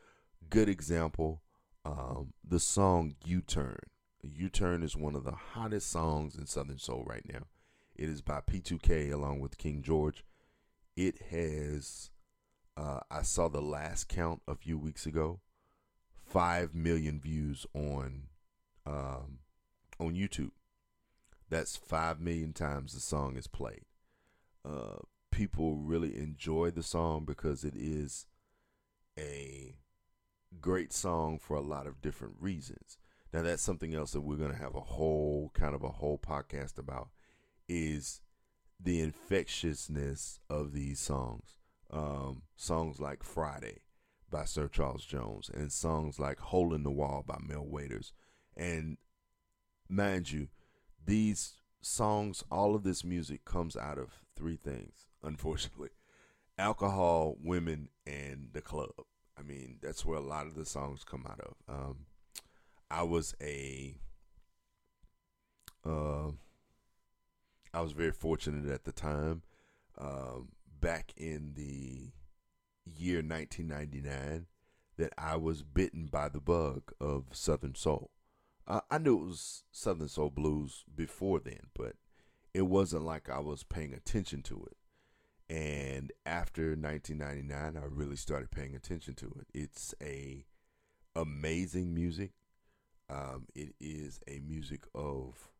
Good 0.49 0.68
example, 0.68 1.42
um, 1.87 2.33
the 2.47 2.61
song 2.61 3.14
"U 3.25 3.40
Turn." 3.40 3.78
"U 4.23 4.49
Turn" 4.49 4.83
is 4.83 4.97
one 4.97 5.14
of 5.14 5.25
the 5.25 5.33
hottest 5.33 5.90
songs 5.90 6.37
in 6.37 6.47
Southern 6.47 6.78
Soul 6.78 7.05
right 7.07 7.25
now. 7.33 7.47
It 7.95 8.09
is 8.09 8.23
by 8.23 8.40
P2K 8.40 9.12
along 9.12 9.40
with 9.40 9.59
King 9.59 9.83
George. 9.83 10.25
It 10.97 11.23
has 11.31 12.11
uh, 12.76 13.00
I 13.11 13.23
saw 13.23 13.49
the 13.49 13.62
last 13.62 14.09
count 14.09 14.43
a 14.47 14.55
few 14.55 14.76
weeks 14.76 15.07
ago. 15.07 15.40
Five 16.25 16.75
million 16.75 17.21
views 17.21 17.66
on 17.73 18.25
um, 18.85 19.38
on 19.99 20.14
YouTube. 20.14 20.50
That's 21.49 21.76
five 21.76 22.21
million 22.21 22.52
times 22.52 22.93
the 22.93 23.00
song 23.00 23.37
is 23.37 23.47
played. 23.47 23.85
Uh, 24.64 24.99
people 25.31 25.76
really 25.76 26.19
enjoy 26.19 26.71
the 26.71 26.83
song 26.83 27.25
because 27.25 27.62
it 27.64 27.75
is 27.76 28.26
a 29.19 29.76
great 30.61 30.93
song 30.93 31.39
for 31.39 31.57
a 31.57 31.63
lot 31.63 31.87
of 31.87 32.01
different 32.01 32.35
reasons. 32.41 32.99
Now 33.33 33.43
that's 33.43 33.63
something 33.63 33.95
else 33.95 34.13
that 34.13 34.23
we're 34.23 34.37
going 34.37 34.53
to 34.53 34.59
have 34.59 34.75
a 34.75 34.81
whole 34.81 35.51
kind 35.55 35.75
of 35.75 35.83
a 35.83 35.91
whole 35.91 36.19
podcast 36.19 36.79
about 36.79 37.09
is 37.69 38.21
the 38.79 39.01
infectiousness 39.01 40.39
of 40.49 40.73
these 40.73 41.01
songs 41.01 41.57
um, 41.91 42.43
songs 42.57 43.01
like 43.01 43.23
Friday 43.23 43.79
by 44.31 44.45
Sir 44.45 44.69
Charles 44.69 45.05
Jones 45.05 45.51
and 45.53 45.73
songs 45.73 46.19
like 46.19 46.39
Hole 46.41 46.75
in 46.75 46.83
the 46.83 46.91
Wall 46.91 47.25
by 47.27 47.39
Mel 47.41 47.65
Waiters. 47.65 48.13
And 48.57 48.99
mind 49.89 50.33
you, 50.33 50.49
these 51.05 51.55
songs, 51.81 52.43
all 52.51 52.75
of 52.75 52.83
this 52.83 53.05
music 53.05 53.45
comes 53.45 53.77
out 53.77 53.99
of 53.99 54.25
three 54.35 54.57
things, 54.57 55.07
unfortunately 55.23 55.91
alcohol, 56.59 57.37
women, 57.43 57.91
and 58.07 58.49
the 58.55 58.63
club. 58.63 58.91
I 59.38 59.43
mean, 59.43 59.78
that's 59.83 60.05
where 60.05 60.19
a 60.19 60.23
lot 60.23 60.47
of 60.47 60.55
the 60.55 60.64
songs 60.64 61.05
come 61.05 61.26
out 61.28 61.40
of. 61.40 61.55
Um, 61.69 62.07
I 62.90 63.02
was 63.02 63.35
a, 63.40 63.97
uh, 65.85 66.31
I 67.75 67.81
was 67.81 67.93
very 67.93 68.12
fortunate 68.12 68.71
at 68.71 68.85
the 68.85 68.93
time. 68.93 69.43
Um, 69.99 70.49
back 70.81 71.12
in 71.16 71.52
the 71.55 72.12
year 72.85 73.16
1999 73.16 74.47
that 74.99 75.12
I 75.19 75.37
was 75.37 75.62
bitten 75.62 76.07
by 76.07 76.28
the 76.28 76.40
bug 76.40 76.93
of 77.00 77.25
Southern 77.33 77.75
Soul. 77.75 78.11
Uh, 78.66 78.81
I 78.90 78.99
knew 78.99 79.19
it 79.19 79.26
was 79.26 79.62
Southern 79.71 80.09
Soul 80.09 80.31
Blues 80.31 80.85
before 80.95 81.40
then, 81.40 81.69
but 81.76 81.95
it 82.55 82.62
wasn't 82.62 83.05
like 83.05 83.28
I 83.28 83.38
was 83.40 83.62
paying 83.62 83.93
attention 83.93 84.43
to 84.45 84.64
it. 84.71 84.76
And 85.49 86.12
after 86.25 86.75
1999, 86.75 87.76
I 87.81 87.87
really 87.88 88.17
started 88.17 88.50
paying 88.50 88.75
attention 88.75 89.15
to 89.15 89.26
it. 89.41 89.47
It's 89.55 89.95
a 90.03 90.45
amazing 91.15 91.95
music. 91.95 92.33
Um, 93.09 93.47
it 93.55 93.75
is 93.81 94.19
a 94.26 94.41
music 94.41 94.83
of 94.95 95.50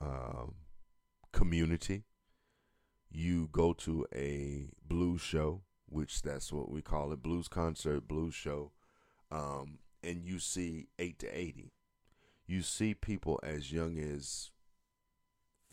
um, 0.00 0.56
community 1.32 2.04
you 3.14 3.48
go 3.52 3.72
to 3.72 4.06
a 4.14 4.66
blues 4.86 5.20
show, 5.20 5.62
which 5.86 6.22
that's 6.22 6.52
what 6.52 6.70
we 6.70 6.82
call 6.82 7.12
it, 7.12 7.22
blues 7.22 7.48
concert, 7.48 8.08
blues 8.08 8.34
show, 8.34 8.72
um, 9.30 9.78
and 10.02 10.24
you 10.24 10.38
see 10.38 10.88
eight 10.98 11.18
to 11.20 11.28
eighty. 11.28 11.72
You 12.46 12.62
see 12.62 12.92
people 12.92 13.40
as 13.42 13.72
young 13.72 13.98
as 13.98 14.50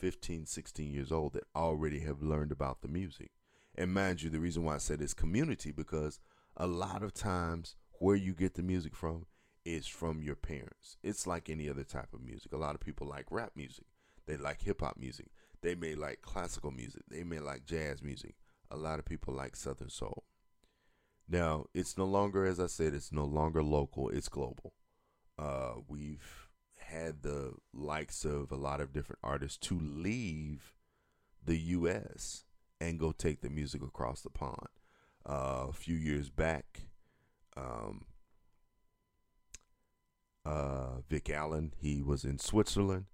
15, 0.02 0.48
16 0.48 0.92
years 0.92 1.12
old 1.12 1.34
that 1.34 1.44
already 1.56 2.00
have 2.00 2.24
learned 2.24 2.52
about 2.52 2.82
the 2.82 2.88
music. 2.88 3.30
And 3.76 3.94
mind 3.94 4.24
you, 4.24 4.32
the 4.32 4.40
reason 4.40 4.64
why 4.64 4.76
I 4.76 4.80
said 4.80 5.00
it's 5.00 5.14
community 5.14 5.72
because 5.72 6.20
a 6.58 6.66
lot 6.66 7.04
of 7.04 7.14
times 7.14 7.76
where 8.00 8.16
you 8.16 8.34
get 8.34 8.56
the 8.56 8.64
music 8.64 8.96
from 8.96 9.28
is 9.64 9.86
from 9.86 10.24
your 10.24 10.36
parents. 10.36 10.98
It's 11.04 11.28
like 11.28 11.50
any 11.50 11.70
other 11.70 11.84
type 11.84 12.14
of 12.16 12.24
music. 12.24 12.52
A 12.52 12.58
lot 12.58 12.74
of 12.74 12.82
people 12.82 13.08
like 13.08 13.28
rap 13.30 13.52
music. 13.56 13.86
They 14.26 14.38
like 14.38 14.64
hip 14.64 14.82
hop 14.82 14.98
music. 14.98 15.28
They 15.62 15.76
may 15.76 15.94
like 15.94 16.24
classical 16.24 16.72
music. 16.72 17.04
They 17.08 17.24
may 17.24 17.40
like 17.40 17.66
jazz 17.66 18.02
music. 18.02 18.34
A 18.72 18.78
lot 18.78 18.98
of 18.98 19.06
people 19.06 19.36
like 19.36 19.56
Southern 19.56 19.90
Soul. 19.90 20.24
Now, 21.30 21.66
it's 21.76 21.96
no 21.96 22.06
longer, 22.06 22.44
as 22.44 22.60
I 22.60 22.66
said, 22.66 22.96
it's 22.96 23.12
no 23.12 23.24
longer 23.24 23.62
local, 23.62 24.10
it's 24.10 24.30
global. 24.30 24.74
Uh, 25.38 25.74
we've 25.88 26.50
had 26.92 27.24
the 27.24 27.54
likes 27.74 28.26
of 28.26 28.52
a 28.52 28.56
lot 28.56 28.82
of 28.82 28.94
different 28.94 29.20
artists 29.24 29.58
to 29.68 29.80
leave 29.80 30.74
the 31.44 31.58
U.S. 31.58 32.44
and 32.80 33.00
go 33.00 33.12
take 33.12 33.42
the 33.42 33.50
music 33.50 33.82
across 33.82 34.22
the 34.22 34.30
pond. 34.30 34.68
Uh, 35.28 35.68
a 35.70 35.74
few 35.74 35.96
years 35.96 36.30
back, 36.30 36.82
um, 37.56 38.06
uh, 40.46 41.02
Vic 41.08 41.30
Allen, 41.30 41.74
he 41.78 42.02
was 42.02 42.24
in 42.24 42.40
Switzerland. 42.40 43.06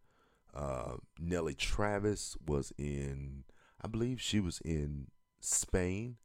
Uh, 0.55 0.95
Nellie 1.19 1.53
Travis 1.53 2.37
was 2.45 2.71
in, 2.77 3.43
I 3.81 3.87
believe 3.87 4.21
she 4.21 4.39
was 4.39 4.59
in 4.61 5.07
Spain. 5.39 6.15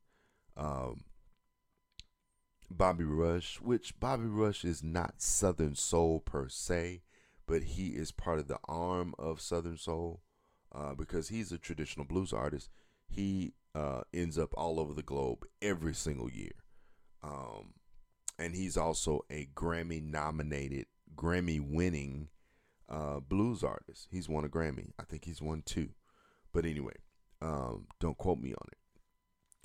Um, 0.57 1.05
Bobby 2.71 3.05
Rush, 3.05 3.61
which 3.61 3.99
Bobby 4.01 4.27
Rush 4.27 4.65
is 4.65 4.83
not 4.83 5.21
Southern 5.21 5.75
Soul 5.75 6.21
per 6.21 6.49
se, 6.49 7.03
but 7.53 7.65
he 7.65 7.89
is 7.89 8.13
part 8.13 8.39
of 8.39 8.49
the 8.49 8.59
arm 8.65 9.15
of 9.19 9.39
Southern 9.39 9.77
Soul 9.77 10.23
uh, 10.75 10.95
because 10.95 11.29
he's 11.29 11.53
a 11.53 11.59
traditional 11.59 12.07
blues 12.07 12.33
artist. 12.33 12.71
He 13.07 13.53
uh, 13.75 14.01
ends 14.15 14.39
up 14.39 14.55
all 14.57 14.81
over 14.81 14.95
the 14.95 15.03
globe 15.03 15.45
every 15.61 15.93
single 15.93 16.31
year. 16.31 16.55
Um, 17.23 17.75
and 18.39 18.55
he's 18.55 18.79
also 18.79 19.27
a 19.31 19.51
Grammy 19.55 20.03
nominated, 20.03 20.87
Grammy 21.15 21.61
winning 21.61 22.29
uh, 22.89 23.21
blues 23.21 23.63
artist. 23.63 24.09
He's 24.11 24.31
won 24.31 24.47
a 24.47 24.49
Grammy. 24.49 24.93
I 24.99 25.03
think 25.03 25.27
he's 25.27 25.43
won 25.43 25.63
two. 25.63 25.91
But 26.55 26.65
anyway, 26.65 26.97
um, 27.43 27.87
don't 28.01 28.17
quote 28.17 28.39
me 28.39 28.55
on 28.55 28.69
it. 28.73 28.79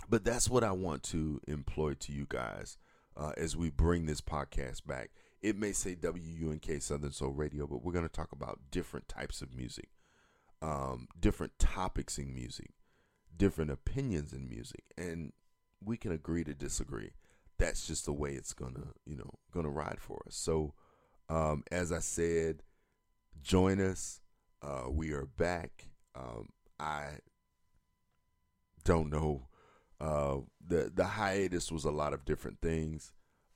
But 0.10 0.26
that's 0.26 0.50
what 0.50 0.66
I 0.66 0.74
want 0.74 1.04
to 1.04 1.40
employ 1.48 1.94
to 1.94 2.12
you 2.12 2.26
guys 2.28 2.78
uh, 3.16 3.32
as 3.38 3.56
we 3.56 3.70
bring 3.70 4.08
this 4.08 4.20
podcast 4.20 4.86
back. 4.86 5.12
It 5.42 5.58
may 5.58 5.72
say 5.72 5.96
WUNK 5.96 6.82
Southern 6.82 7.12
Soul 7.12 7.32
Radio, 7.32 7.68
but 7.68 7.84
we're 7.84 7.94
going 7.94 8.08
to 8.08 8.10
talk 8.10 8.32
about 8.32 8.60
different 8.72 9.08
types 9.08 9.42
of 9.42 9.54
music, 9.56 9.90
um, 10.62 11.08
different 11.20 11.60
topics 11.60 12.18
in 12.18 12.34
music, 12.34 12.72
different 13.36 13.72
opinions 13.72 14.34
in 14.34 14.50
music, 14.50 14.84
and 14.98 15.34
we 15.84 15.96
can 15.98 16.12
agree 16.12 16.44
to 16.44 16.54
disagree. 16.54 17.12
That's 17.60 17.86
just 17.88 18.06
the 18.06 18.14
way 18.14 18.34
it's 18.34 18.54
gonna, 18.54 18.94
you 19.06 19.16
know, 19.16 19.32
gonna 19.52 19.70
ride 19.70 20.00
for 20.00 20.24
us. 20.28 20.36
So, 20.36 20.74
um, 21.30 21.64
as 21.72 21.92
I 21.92 22.00
said, 22.00 22.64
join 23.42 23.80
us. 23.80 24.22
Uh, 24.62 24.90
we 24.90 25.12
are 25.12 25.26
back. 25.26 25.90
Um, 26.16 26.50
I 26.80 27.20
don't 28.84 29.10
know 29.10 29.48
Uh, 30.00 30.42
the 30.66 30.92
the 30.94 31.06
hiatus 31.06 31.72
was 31.72 31.84
a 31.84 31.92
lot 31.92 32.14
of 32.14 32.24
different 32.24 32.62
things. 32.62 33.14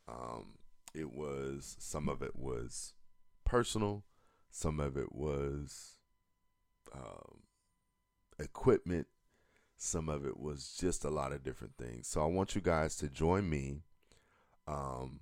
Um, 0.07 0.55
it 0.93 1.11
was 1.11 1.75
some 1.79 2.09
of 2.09 2.21
it 2.21 2.35
was 2.35 2.93
personal, 3.45 4.03
some 4.49 4.79
of 4.79 4.97
it 4.97 5.13
was 5.13 5.95
um, 6.93 7.43
equipment, 8.39 9.07
some 9.77 10.09
of 10.09 10.25
it 10.25 10.39
was 10.39 10.75
just 10.79 11.05
a 11.05 11.09
lot 11.09 11.31
of 11.31 11.43
different 11.43 11.73
things. 11.77 12.07
So 12.07 12.21
I 12.21 12.27
want 12.27 12.55
you 12.55 12.61
guys 12.61 12.95
to 12.97 13.09
join 13.09 13.49
me, 13.49 13.83
um, 14.67 15.21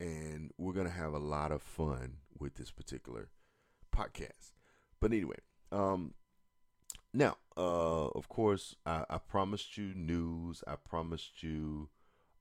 and 0.00 0.50
we're 0.58 0.72
gonna 0.72 0.90
have 0.90 1.12
a 1.12 1.18
lot 1.18 1.52
of 1.52 1.62
fun 1.62 2.18
with 2.38 2.54
this 2.54 2.70
particular 2.70 3.28
podcast. 3.94 4.52
But 5.00 5.12
anyway, 5.12 5.38
um, 5.72 6.14
now, 7.12 7.36
uh, 7.56 8.08
of 8.08 8.28
course, 8.28 8.74
I, 8.84 9.04
I, 9.08 9.18
promised 9.18 9.76
you 9.76 9.92
news. 9.94 10.62
I 10.66 10.76
promised 10.76 11.42
you 11.42 11.88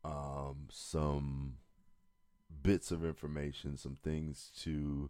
um, 0.04 0.68
some 0.72 1.56
bits 2.64 2.92
of 2.92 3.04
information, 3.04 3.78
some 3.78 3.98
things 4.04 4.52
to 4.62 5.10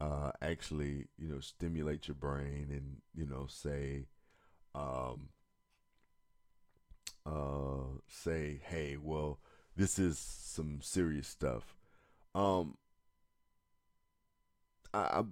uh, 0.00 0.32
actually, 0.40 1.06
you 1.18 1.28
know, 1.28 1.40
stimulate 1.40 2.08
your 2.08 2.14
brain 2.14 2.68
and, 2.70 3.02
you 3.14 3.26
know, 3.26 3.46
say, 3.48 4.06
um, 4.74 5.28
uh, 7.24 7.98
say, 8.08 8.60
hey, 8.64 8.96
well, 9.00 9.38
this 9.76 9.98
is 9.98 10.18
some 10.18 10.80
serious 10.82 11.28
stuff. 11.28 11.76
Um, 12.34 12.76
I, 14.92 15.24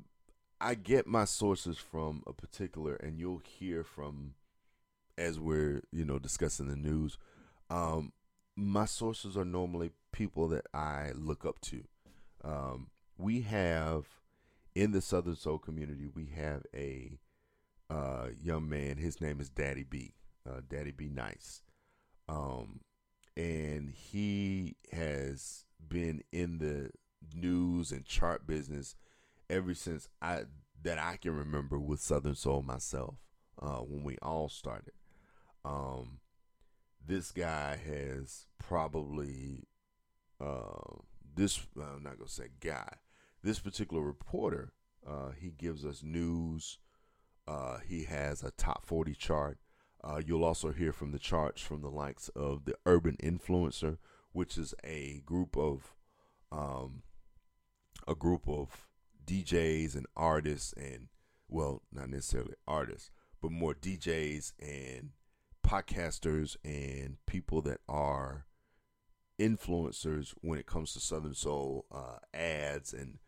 I 0.60 0.75
get 0.75 1.06
my 1.06 1.25
sources 1.25 1.78
from 1.78 2.22
a 2.26 2.32
particular, 2.32 2.94
and 2.94 3.18
you'll 3.18 3.42
hear 3.44 3.82
from 3.82 4.34
as 5.20 5.38
we're 5.38 5.82
you 5.92 6.04
know 6.04 6.18
discussing 6.18 6.68
the 6.68 6.76
news. 6.76 7.18
Um, 7.68 8.12
my 8.57 8.85
sources 8.85 9.37
are 9.37 9.45
normally 9.45 9.90
people 10.12 10.49
that 10.49 10.66
I 10.75 11.12
look 11.14 11.45
up 11.45 11.61
to. 11.62 11.85
Um, 12.42 12.88
we 13.16 13.42
have 13.42 14.07
in 14.75 14.92
the 14.92 15.00
Southern 15.00 15.37
Soul 15.37 15.59
community, 15.59 16.09
we 16.12 16.26
have 16.37 16.62
a 16.75 17.19
uh, 17.90 18.28
young 18.40 18.69
man. 18.69 18.97
His 18.97 19.21
name 19.21 19.40
is 19.40 19.50
Daddy 19.50 19.85
B. 19.85 20.14
Uh, 20.49 20.61
Daddy 20.69 20.92
B. 20.92 21.09
Nice, 21.09 21.62
um, 22.28 22.80
and 23.37 23.90
he 23.90 24.76
has 24.92 25.66
been 25.87 26.23
in 26.33 26.59
the 26.59 26.90
news 27.35 27.92
and 27.92 28.07
chart 28.07 28.47
business 28.47 28.97
ever 29.50 29.75
since 29.75 30.09
I 30.23 30.45
that 30.83 30.99
I 30.99 31.16
can 31.16 31.35
remember 31.35 31.78
with 31.78 32.00
Southern 32.00 32.35
Soul 32.35 32.62
myself 32.62 33.16
uh, 33.61 33.78
when 33.78 34.02
we 34.02 34.16
all 34.23 34.49
started. 34.49 34.95
Um, 35.64 36.21
this 37.07 37.33
guy 37.33 37.78
has 37.85 38.47
probably 38.59 39.64
uh, 40.40 40.99
this. 41.35 41.61
I'm 41.76 42.02
not 42.02 42.19
gonna 42.19 42.28
say 42.28 42.49
guy. 42.61 42.97
This 43.42 43.59
particular 43.59 44.02
reporter, 44.02 44.73
uh, 45.07 45.30
he 45.38 45.50
gives 45.50 45.85
us 45.85 46.02
news. 46.02 46.78
Uh, 47.49 47.78
he 47.87 48.04
has 48.04 48.42
a 48.42 48.50
top 48.50 48.85
40 48.87 49.14
chart. 49.14 49.59
Uh, 50.04 50.21
you'll 50.25 50.45
also 50.45 50.73
hear 50.73 50.92
from 50.92 51.12
the 51.12 51.19
charts 51.19 51.61
from 51.61 51.83
the 51.83 51.90
likes 51.90 52.28
of 52.30 52.64
the 52.64 52.75
Urban 52.87 53.16
Influencer, 53.23 53.99
which 54.33 54.57
is 54.57 54.75
a 54.85 55.23
group 55.25 55.57
of 55.57 55.95
um, 56.52 57.02
a 58.07 58.14
group 58.14 58.49
of 58.49 58.88
DJs 59.26 59.95
and 59.95 60.07
artists 60.16 60.73
and 60.75 61.09
well, 61.49 61.83
not 61.92 62.09
necessarily 62.09 62.54
artists, 62.66 63.11
but 63.42 63.50
more 63.50 63.75
DJs 63.75 64.52
and 64.61 65.11
podcasters 65.70 66.56
and 66.64 67.16
people 67.26 67.62
that 67.62 67.78
are 67.88 68.46
influencers 69.38 70.34
when 70.40 70.58
it 70.58 70.66
comes 70.66 70.92
to 70.92 71.00
Southern 71.00 71.34
Soul 71.34 71.86
uh, 71.92 72.18
ads 72.34 72.92
and 72.92 73.18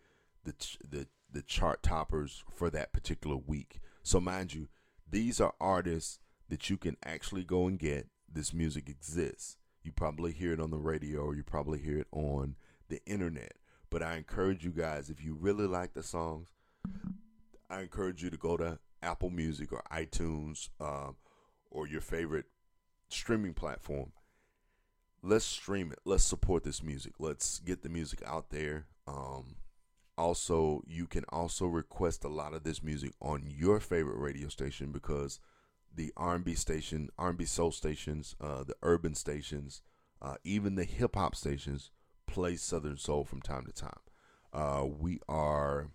the 0.44 0.52
the 0.86 1.06
the 1.30 1.42
chart 1.42 1.82
toppers 1.82 2.42
for 2.52 2.68
that 2.70 2.92
particular 2.92 3.36
week. 3.36 3.80
So 4.02 4.20
mind 4.20 4.52
you, 4.52 4.68
these 5.08 5.40
are 5.40 5.54
artists 5.60 6.18
that 6.48 6.68
you 6.68 6.76
can 6.76 6.96
actually 7.04 7.44
go 7.44 7.68
and 7.68 7.78
get. 7.78 8.08
This 8.30 8.52
music 8.52 8.88
exists. 8.88 9.56
You 9.82 9.92
probably 9.92 10.32
hear 10.32 10.52
it 10.52 10.60
on 10.60 10.70
the 10.70 10.78
radio 10.78 11.20
or 11.20 11.34
you 11.36 11.42
probably 11.42 11.78
hear 11.78 11.98
it 11.98 12.08
on 12.10 12.56
the 12.88 13.00
internet. 13.06 13.54
But 13.88 14.02
I 14.02 14.16
encourage 14.16 14.64
you 14.64 14.70
guys, 14.70 15.10
if 15.10 15.22
you 15.22 15.36
really 15.38 15.66
like 15.66 15.94
the 15.94 16.02
songs, 16.02 16.48
I 17.70 17.82
encourage 17.82 18.22
you 18.22 18.30
to 18.30 18.36
go 18.36 18.56
to 18.56 18.78
Apple 19.02 19.30
Music 19.30 19.72
or 19.72 19.82
iTunes 19.92 20.70
um, 20.80 21.16
or 21.72 21.88
your 21.88 22.00
favorite 22.00 22.46
streaming 23.08 23.54
platform. 23.54 24.12
Let's 25.22 25.44
stream 25.44 25.92
it. 25.92 26.00
Let's 26.04 26.24
support 26.24 26.64
this 26.64 26.82
music. 26.82 27.14
Let's 27.18 27.58
get 27.60 27.82
the 27.82 27.88
music 27.88 28.22
out 28.26 28.50
there. 28.50 28.86
Um, 29.06 29.56
also, 30.18 30.82
you 30.86 31.06
can 31.06 31.24
also 31.30 31.66
request 31.66 32.24
a 32.24 32.28
lot 32.28 32.54
of 32.54 32.64
this 32.64 32.82
music 32.82 33.12
on 33.20 33.42
your 33.46 33.80
favorite 33.80 34.18
radio 34.18 34.48
station 34.48 34.92
because 34.92 35.40
the 35.94 36.12
R&B 36.16 36.54
station, 36.54 37.08
R&B 37.18 37.44
soul 37.44 37.70
stations, 37.70 38.34
uh, 38.40 38.64
the 38.64 38.74
urban 38.82 39.14
stations, 39.14 39.82
uh, 40.20 40.36
even 40.44 40.74
the 40.74 40.84
hip 40.84 41.16
hop 41.16 41.34
stations 41.34 41.90
play 42.26 42.56
Southern 42.56 42.96
Soul 42.96 43.24
from 43.24 43.42
time 43.42 43.64
to 43.66 43.72
time. 43.72 44.00
Uh, 44.52 44.86
we 44.86 45.20
are, 45.28 45.88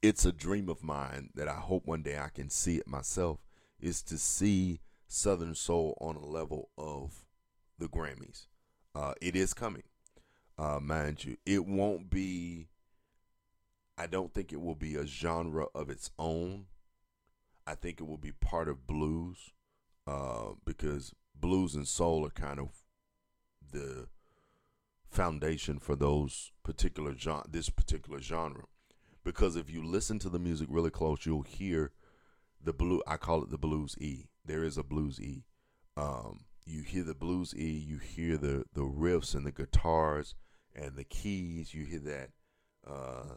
it's 0.00 0.24
a 0.24 0.32
dream 0.32 0.68
of 0.68 0.82
mine 0.82 1.30
that 1.34 1.48
I 1.48 1.54
hope 1.54 1.86
one 1.86 2.02
day 2.02 2.18
I 2.18 2.28
can 2.28 2.50
see 2.50 2.76
it 2.76 2.88
myself, 2.88 3.40
is 3.82 4.02
to 4.04 4.16
see 4.16 4.80
Southern 5.08 5.54
Soul 5.54 5.98
on 6.00 6.16
a 6.16 6.24
level 6.24 6.70
of 6.78 7.26
the 7.78 7.88
Grammys. 7.88 8.46
Uh, 8.94 9.12
it 9.20 9.34
is 9.34 9.52
coming, 9.52 9.82
uh, 10.58 10.78
mind 10.80 11.24
you. 11.24 11.36
It 11.44 11.66
won't 11.66 12.08
be, 12.08 12.68
I 13.98 14.06
don't 14.06 14.32
think 14.32 14.52
it 14.52 14.60
will 14.60 14.76
be 14.76 14.94
a 14.94 15.06
genre 15.06 15.66
of 15.74 15.90
its 15.90 16.10
own. 16.18 16.66
I 17.66 17.74
think 17.74 18.00
it 18.00 18.04
will 18.04 18.18
be 18.18 18.32
part 18.32 18.68
of 18.68 18.86
blues 18.86 19.50
uh, 20.06 20.52
because 20.64 21.12
blues 21.34 21.74
and 21.74 21.86
soul 21.86 22.24
are 22.24 22.30
kind 22.30 22.60
of 22.60 22.70
the 23.72 24.08
foundation 25.10 25.78
for 25.78 25.94
those 25.94 26.52
particular 26.62 27.14
genre, 27.16 27.44
this 27.48 27.68
particular 27.68 28.20
genre. 28.20 28.64
Because 29.24 29.56
if 29.56 29.70
you 29.70 29.84
listen 29.84 30.18
to 30.20 30.28
the 30.28 30.38
music 30.38 30.68
really 30.70 30.90
close, 30.90 31.24
you'll 31.24 31.42
hear 31.42 31.92
the 32.62 32.72
blue. 32.72 33.02
I 33.06 33.16
call 33.16 33.42
it 33.42 33.50
the 33.50 33.58
blues 33.58 33.96
E. 34.00 34.28
There 34.44 34.64
is 34.64 34.76
a 34.76 34.82
blues 34.82 35.20
E. 35.20 35.44
Um, 35.96 36.44
you 36.64 36.82
hear 36.82 37.02
the 37.02 37.14
blues 37.14 37.54
E. 37.56 37.70
You 37.70 37.98
hear 37.98 38.36
the 38.36 38.64
the 38.72 38.82
riffs 38.82 39.34
and 39.34 39.46
the 39.46 39.52
guitars 39.52 40.34
and 40.74 40.96
the 40.96 41.04
keys. 41.04 41.74
You 41.74 41.84
hear 41.84 42.00
that 42.00 42.30
uh, 42.86 43.36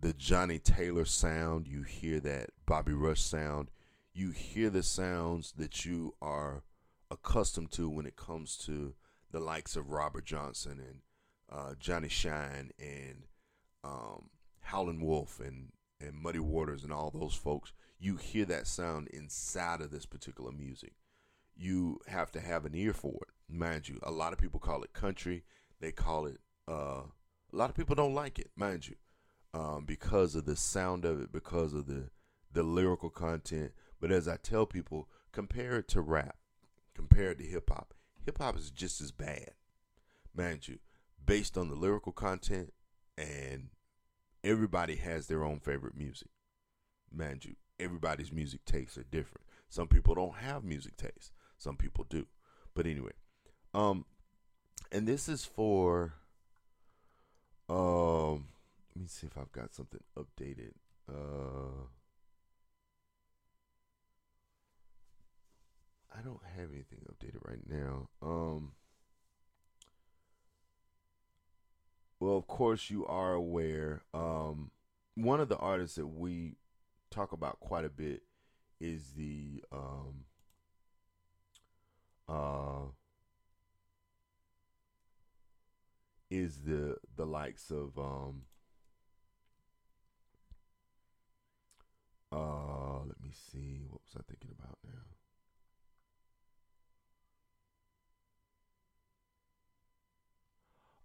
the 0.00 0.12
Johnnie 0.12 0.58
Taylor 0.58 1.04
sound. 1.04 1.66
You 1.66 1.82
hear 1.82 2.20
that 2.20 2.50
Bobby 2.66 2.92
Rush 2.92 3.20
sound. 3.20 3.70
You 4.12 4.30
hear 4.30 4.70
the 4.70 4.82
sounds 4.82 5.52
that 5.52 5.84
you 5.84 6.14
are 6.20 6.62
accustomed 7.10 7.70
to 7.72 7.88
when 7.88 8.06
it 8.06 8.16
comes 8.16 8.56
to 8.58 8.94
the 9.30 9.40
likes 9.40 9.76
of 9.76 9.90
Robert 9.90 10.24
Johnson 10.24 10.80
and 10.80 11.00
uh, 11.50 11.74
Johnny 11.78 12.08
Shine 12.08 12.70
and 12.78 13.24
um, 13.84 14.30
Howlin' 14.60 15.00
Wolf 15.00 15.40
and, 15.40 15.72
and 16.00 16.14
Muddy 16.14 16.38
Waters 16.38 16.82
and 16.84 16.92
all 16.92 17.10
those 17.10 17.34
folks, 17.34 17.72
you 17.98 18.16
hear 18.16 18.44
that 18.46 18.66
sound 18.66 19.08
inside 19.08 19.80
of 19.80 19.90
this 19.90 20.06
particular 20.06 20.52
music. 20.52 20.92
You 21.56 22.00
have 22.06 22.30
to 22.32 22.40
have 22.40 22.64
an 22.64 22.74
ear 22.74 22.92
for 22.92 23.18
it, 23.22 23.52
mind 23.54 23.88
you. 23.88 23.98
A 24.02 24.10
lot 24.10 24.32
of 24.32 24.38
people 24.38 24.60
call 24.60 24.82
it 24.82 24.92
country. 24.92 25.44
They 25.80 25.92
call 25.92 26.26
it. 26.26 26.38
Uh, 26.66 27.02
a 27.52 27.56
lot 27.56 27.70
of 27.70 27.76
people 27.76 27.94
don't 27.94 28.14
like 28.14 28.38
it, 28.38 28.50
mind 28.56 28.88
you, 28.88 28.94
um, 29.52 29.84
because 29.84 30.34
of 30.34 30.46
the 30.46 30.56
sound 30.56 31.04
of 31.04 31.20
it, 31.20 31.32
because 31.32 31.74
of 31.74 31.86
the 31.86 32.10
the 32.52 32.62
lyrical 32.62 33.10
content. 33.10 33.72
But 34.00 34.10
as 34.10 34.26
I 34.26 34.36
tell 34.36 34.66
people, 34.66 35.08
compare 35.32 35.76
it 35.78 35.88
to 35.88 36.00
rap, 36.00 36.36
compare 36.94 37.32
it 37.32 37.38
to 37.38 37.44
hip 37.44 37.68
hop 37.68 37.94
hip 38.24 38.38
hop 38.38 38.56
is 38.56 38.70
just 38.70 39.00
as 39.00 39.10
bad, 39.10 39.52
mind 40.34 40.68
you, 40.68 40.78
based 41.24 41.56
on 41.56 41.68
the 41.68 41.74
lyrical 41.74 42.12
content, 42.12 42.72
and 43.16 43.68
everybody 44.44 44.96
has 44.96 45.26
their 45.26 45.44
own 45.44 45.60
favorite 45.60 45.96
music. 45.96 46.28
Mind 47.12 47.44
you, 47.44 47.54
everybody's 47.78 48.32
music 48.32 48.64
tastes 48.64 48.96
are 48.98 49.04
different. 49.04 49.46
Some 49.68 49.88
people 49.88 50.14
don't 50.14 50.36
have 50.36 50.64
music 50.64 50.96
taste. 50.96 51.32
Some 51.58 51.76
people 51.76 52.04
do. 52.08 52.26
But 52.74 52.86
anyway, 52.86 53.12
um, 53.74 54.04
and 54.92 55.06
this 55.06 55.28
is 55.28 55.44
for 55.44 56.14
um, 57.68 58.48
let 58.94 59.02
me 59.02 59.08
see 59.08 59.26
if 59.26 59.36
I've 59.38 59.52
got 59.52 59.74
something 59.74 60.00
updated. 60.18 60.72
Uh. 61.08 61.86
I 66.16 66.22
don't 66.22 66.40
have 66.56 66.70
anything 66.72 67.06
updated 67.08 67.46
right 67.46 67.62
now. 67.68 68.08
Um 68.20 68.72
Well, 72.20 72.36
of 72.36 72.46
course 72.46 72.90
you 72.90 73.06
are 73.06 73.32
aware 73.34 74.02
um 74.14 74.70
one 75.14 75.40
of 75.40 75.48
the 75.48 75.56
artists 75.56 75.96
that 75.96 76.06
we 76.06 76.56
talk 77.10 77.32
about 77.32 77.58
quite 77.60 77.84
a 77.84 77.88
bit 77.90 78.22
is 78.80 79.12
the 79.16 79.64
um 79.72 80.24
uh, 82.28 82.86
is 86.30 86.58
the 86.64 86.96
the 87.16 87.26
likes 87.26 87.70
of 87.70 87.98
um, 87.98 88.42
uh, 92.32 93.00
let 93.04 93.20
me 93.22 93.30
see, 93.32 93.82
what 93.88 94.00
was 94.04 94.16
I 94.16 94.22
thinking 94.28 94.50
about 94.58 94.78
now? 94.84 94.90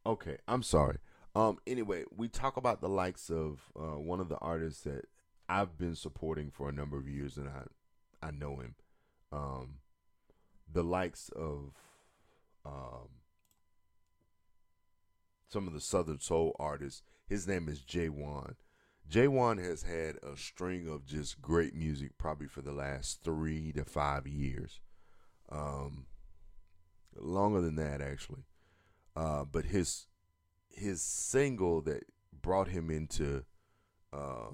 Okay, 0.06 0.38
I'm 0.47 0.62
sorry. 0.63 0.97
Um, 1.35 1.57
anyway, 1.67 2.05
we 2.15 2.29
talk 2.29 2.55
about 2.55 2.79
the 2.79 2.89
likes 2.89 3.29
of 3.29 3.69
uh, 3.75 3.99
one 3.99 4.19
of 4.21 4.29
the 4.29 4.37
artists 4.37 4.83
that 4.83 5.05
I've 5.49 5.77
been 5.77 5.95
supporting 5.95 6.49
for 6.49 6.69
a 6.69 6.73
number 6.73 6.97
of 6.97 7.09
years, 7.09 7.37
and 7.37 7.49
I 7.49 8.27
I 8.27 8.31
know 8.31 8.57
him. 8.57 8.75
Um, 9.31 9.75
the 10.71 10.83
likes 10.83 11.29
of 11.35 11.73
um, 12.65 13.09
some 15.49 15.67
of 15.67 15.73
the 15.73 15.81
Southern 15.81 16.19
Soul 16.19 16.55
artists. 16.59 17.03
His 17.27 17.47
name 17.47 17.67
is 17.69 17.81
J-Wonn. 17.81 18.55
J-Wonn 19.07 19.63
has 19.63 19.83
had 19.83 20.15
a 20.23 20.35
string 20.37 20.87
of 20.87 21.05
just 21.05 21.41
great 21.41 21.75
music 21.75 22.17
probably 22.17 22.47
for 22.47 22.61
the 22.61 22.71
last 22.71 23.23
three 23.23 23.71
to 23.73 23.83
five 23.83 24.27
years. 24.27 24.79
Um, 25.51 26.07
longer 27.15 27.61
than 27.61 27.75
that, 27.75 28.01
actually. 28.01 28.45
Uh, 29.15 29.45
but 29.45 29.65
his 29.65 30.07
his 30.75 31.01
single 31.01 31.81
that 31.81 32.03
brought 32.41 32.67
him 32.67 32.89
into 32.89 33.43
uh, 34.13 34.51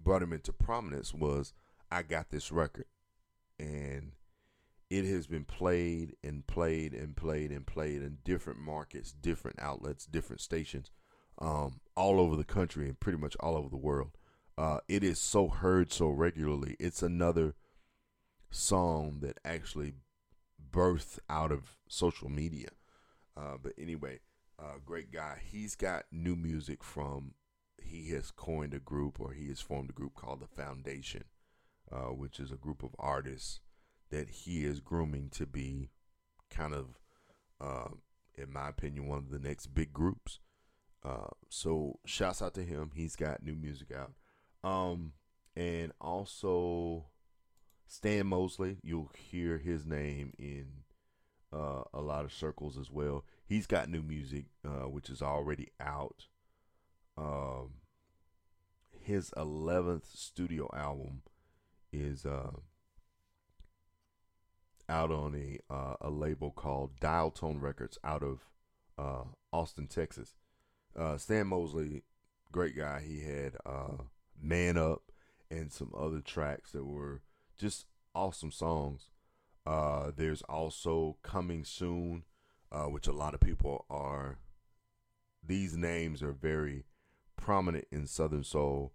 brought 0.00 0.22
him 0.22 0.32
into 0.32 0.52
prominence 0.52 1.12
was 1.12 1.52
"I 1.90 2.02
Got 2.02 2.30
This 2.30 2.52
Record," 2.52 2.86
and 3.58 4.12
it 4.90 5.04
has 5.04 5.26
been 5.26 5.44
played 5.44 6.16
and 6.22 6.46
played 6.46 6.94
and 6.94 7.16
played 7.16 7.50
and 7.50 7.66
played 7.66 8.02
in 8.02 8.18
different 8.24 8.58
markets, 8.58 9.12
different 9.12 9.60
outlets, 9.60 10.06
different 10.06 10.40
stations, 10.40 10.90
um, 11.38 11.80
all 11.94 12.20
over 12.20 12.36
the 12.36 12.44
country 12.44 12.86
and 12.86 12.98
pretty 12.98 13.18
much 13.18 13.36
all 13.40 13.56
over 13.56 13.68
the 13.68 13.76
world. 13.76 14.12
Uh, 14.56 14.78
it 14.88 15.04
is 15.04 15.20
so 15.20 15.48
heard 15.48 15.92
so 15.92 16.08
regularly. 16.08 16.74
It's 16.80 17.02
another 17.02 17.54
song 18.50 19.18
that 19.20 19.38
actually 19.44 19.94
birthed 20.72 21.18
out 21.28 21.52
of 21.52 21.76
social 21.86 22.28
media. 22.28 22.68
Uh, 23.36 23.56
but 23.62 23.72
anyway, 23.78 24.18
uh, 24.58 24.78
great 24.84 25.12
guy. 25.12 25.40
He's 25.50 25.74
got 25.74 26.04
new 26.10 26.36
music 26.36 26.82
from. 26.82 27.34
He 27.80 28.10
has 28.10 28.30
coined 28.30 28.74
a 28.74 28.78
group, 28.78 29.20
or 29.20 29.32
he 29.32 29.48
has 29.48 29.60
formed 29.60 29.90
a 29.90 29.94
group 29.94 30.14
called 30.14 30.40
the 30.40 30.46
Foundation, 30.46 31.24
uh, 31.90 32.12
which 32.12 32.38
is 32.38 32.50
a 32.50 32.56
group 32.56 32.82
of 32.82 32.94
artists 32.98 33.60
that 34.10 34.28
he 34.28 34.64
is 34.64 34.80
grooming 34.80 35.30
to 35.30 35.46
be 35.46 35.90
kind 36.50 36.74
of, 36.74 36.98
uh, 37.60 37.94
in 38.36 38.52
my 38.52 38.68
opinion, 38.68 39.06
one 39.06 39.18
of 39.18 39.30
the 39.30 39.38
next 39.38 39.68
big 39.68 39.92
groups. 39.92 40.40
Uh, 41.04 41.28
so 41.48 41.98
shouts 42.04 42.42
out 42.42 42.54
to 42.54 42.62
him. 42.62 42.90
He's 42.94 43.16
got 43.16 43.42
new 43.42 43.54
music 43.54 43.88
out. 43.92 44.12
Um, 44.68 45.12
and 45.56 45.92
also 46.00 47.06
Stan 47.86 48.26
Mosley. 48.26 48.78
You'll 48.82 49.10
hear 49.14 49.58
his 49.58 49.86
name 49.86 50.32
in 50.38 50.66
uh, 51.52 51.82
a 51.92 52.00
lot 52.00 52.24
of 52.24 52.32
circles 52.32 52.76
as 52.78 52.90
well. 52.90 53.24
He's 53.48 53.66
got 53.66 53.88
new 53.88 54.02
music, 54.02 54.44
uh, 54.62 54.88
which 54.90 55.08
is 55.08 55.22
already 55.22 55.68
out. 55.80 56.26
Um, 57.16 57.70
his 59.00 59.30
11th 59.38 60.14
studio 60.14 60.68
album 60.76 61.22
is 61.90 62.26
uh, 62.26 62.50
out 64.86 65.10
on 65.10 65.34
a 65.34 65.58
uh, 65.72 65.94
a 66.02 66.10
label 66.10 66.50
called 66.50 67.00
Dial 67.00 67.30
Tone 67.30 67.58
Records 67.58 67.96
out 68.04 68.22
of 68.22 68.40
uh, 68.98 69.24
Austin, 69.50 69.86
Texas. 69.86 70.34
Uh, 70.94 71.16
Stan 71.16 71.46
Mosley, 71.46 72.02
great 72.52 72.76
guy. 72.76 73.00
He 73.00 73.20
had 73.20 73.56
uh, 73.64 74.02
Man 74.38 74.76
Up 74.76 75.10
and 75.50 75.72
some 75.72 75.92
other 75.98 76.20
tracks 76.20 76.72
that 76.72 76.84
were 76.84 77.22
just 77.56 77.86
awesome 78.14 78.50
songs. 78.50 79.08
There's 79.64 80.42
also 80.42 81.16
Coming 81.22 81.64
Soon, 81.64 82.24
uh, 82.70 82.84
which 82.84 83.06
a 83.06 83.12
lot 83.12 83.34
of 83.34 83.40
people 83.40 83.86
are. 83.90 84.38
These 85.46 85.76
names 85.76 86.22
are 86.22 86.32
very 86.32 86.84
prominent 87.36 87.86
in 87.90 88.06
Southern 88.06 88.44
Soul. 88.44 88.92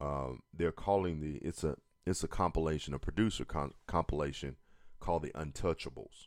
Um, 0.00 0.40
they're 0.52 0.72
calling 0.72 1.20
the 1.20 1.36
it's 1.38 1.64
a 1.64 1.76
it's 2.06 2.22
a 2.22 2.28
compilation, 2.28 2.94
a 2.94 2.98
producer 2.98 3.44
con- 3.44 3.74
compilation 3.86 4.56
called 5.00 5.22
the 5.22 5.32
Untouchables, 5.32 6.26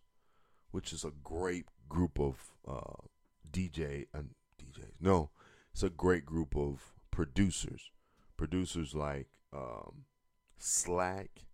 which 0.72 0.92
is 0.92 1.04
a 1.04 1.12
great 1.24 1.66
group 1.88 2.20
of 2.20 2.52
uh, 2.68 3.06
DJ 3.50 4.08
and 4.14 4.32
DJs. 4.62 4.94
No, 5.00 5.30
it's 5.72 5.84
a 5.84 5.90
great 5.90 6.26
group 6.26 6.56
of 6.56 6.94
producers. 7.12 7.92
Producers 8.38 8.94
like 8.94 9.28
um, 9.54 10.06
Slack, 10.58 11.46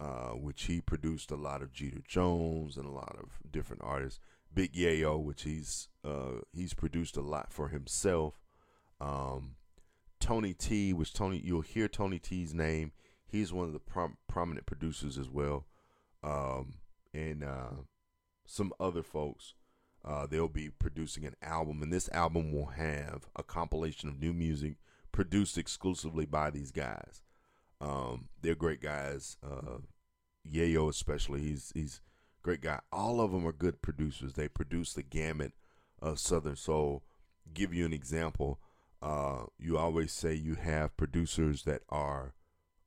uh, 0.00 0.30
which 0.30 0.64
he 0.64 0.80
produced 0.80 1.30
a 1.30 1.36
lot 1.36 1.62
of 1.62 1.72
Jeter 1.72 2.02
Jones 2.06 2.76
and 2.76 2.86
a 2.86 2.90
lot 2.90 3.16
of 3.18 3.38
different 3.50 3.82
artists. 3.84 4.20
Big 4.52 4.72
Yayo, 4.72 5.22
which 5.22 5.42
he's 5.42 5.88
uh, 6.04 6.40
he's 6.52 6.74
produced 6.74 7.16
a 7.16 7.22
lot 7.22 7.52
for 7.52 7.68
himself. 7.68 8.40
Um, 9.00 9.56
Tony 10.20 10.54
T, 10.54 10.92
which 10.92 11.12
Tony 11.12 11.40
you'll 11.44 11.60
hear 11.60 11.88
Tony 11.88 12.18
T's 12.18 12.54
name. 12.54 12.92
He's 13.26 13.52
one 13.52 13.66
of 13.66 13.72
the 13.72 13.78
prom- 13.78 14.16
prominent 14.26 14.66
producers 14.66 15.18
as 15.18 15.28
well 15.28 15.66
um, 16.22 16.74
and 17.12 17.44
uh, 17.44 17.82
some 18.46 18.72
other 18.80 19.02
folks. 19.02 19.54
Uh, 20.04 20.26
they'll 20.26 20.48
be 20.48 20.70
producing 20.70 21.24
an 21.24 21.34
album, 21.42 21.82
and 21.82 21.92
this 21.92 22.08
album 22.10 22.52
will 22.52 22.66
have 22.66 23.26
a 23.36 23.42
compilation 23.42 24.08
of 24.08 24.20
new 24.20 24.32
music 24.32 24.76
produced 25.12 25.58
exclusively 25.58 26.24
by 26.24 26.50
these 26.50 26.70
guys. 26.70 27.20
Um, 27.80 28.28
they're 28.40 28.54
great 28.54 28.80
guys. 28.80 29.36
Uh, 29.44 29.78
Yayo, 30.50 30.88
especially, 30.88 31.40
he's 31.40 31.72
he's 31.74 32.00
great 32.42 32.60
guy. 32.60 32.80
All 32.92 33.20
of 33.20 33.32
them 33.32 33.46
are 33.46 33.52
good 33.52 33.82
producers. 33.82 34.34
They 34.34 34.48
produce 34.48 34.92
the 34.92 35.02
gamut 35.02 35.52
of 36.00 36.18
Southern 36.18 36.56
Soul. 36.56 37.02
Give 37.52 37.72
you 37.72 37.84
an 37.84 37.92
example. 37.92 38.60
Uh, 39.00 39.44
you 39.58 39.78
always 39.78 40.12
say 40.12 40.34
you 40.34 40.54
have 40.54 40.96
producers 40.96 41.62
that 41.64 41.82
are 41.88 42.34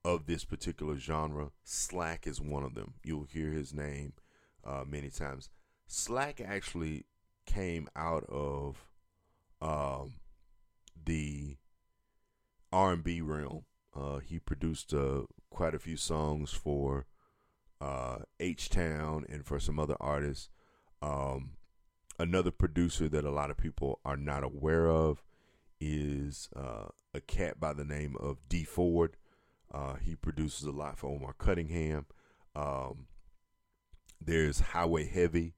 of 0.03 0.25
this 0.25 0.45
particular 0.45 0.97
genre. 0.97 1.51
Slack 1.63 2.27
is 2.27 2.41
one 2.41 2.63
of 2.63 2.75
them. 2.75 2.95
You'll 3.03 3.27
hear 3.31 3.51
his 3.51 3.73
name 3.73 4.13
uh, 4.65 4.83
many 4.87 5.09
times. 5.09 5.49
Slack 5.87 6.41
actually 6.41 7.05
came 7.45 7.87
out 7.95 8.25
of 8.29 8.85
um, 9.61 10.15
the 11.05 11.57
R&B 12.71 13.21
realm. 13.21 13.65
Uh, 13.95 14.19
he 14.19 14.39
produced 14.39 14.93
uh, 14.93 15.23
quite 15.49 15.75
a 15.75 15.79
few 15.79 15.97
songs 15.97 16.51
for 16.51 17.05
uh, 17.81 18.19
H 18.39 18.69
Town 18.69 19.25
and 19.27 19.45
for 19.45 19.59
some 19.59 19.79
other 19.79 19.97
artists. 19.99 20.49
Um, 21.01 21.51
another 22.19 22.51
producer 22.51 23.09
that 23.09 23.25
a 23.25 23.31
lot 23.31 23.49
of 23.49 23.57
people 23.57 23.99
are 24.05 24.17
not 24.17 24.43
aware 24.43 24.87
of 24.87 25.23
is 25.79 26.47
uh, 26.55 26.89
a 27.13 27.19
cat 27.21 27.59
by 27.59 27.73
the 27.73 27.83
name 27.83 28.15
of 28.19 28.37
D 28.47 28.63
Ford. 28.63 29.17
Uh, 29.73 29.95
he 29.95 30.15
produces 30.15 30.63
a 30.63 30.71
lot 30.71 30.97
for 30.97 31.09
Omar 31.09 31.33
Cunningham. 31.33 32.05
Um, 32.55 33.07
there's 34.23 34.59
Highway 34.59 35.07
Heavy. 35.07 35.55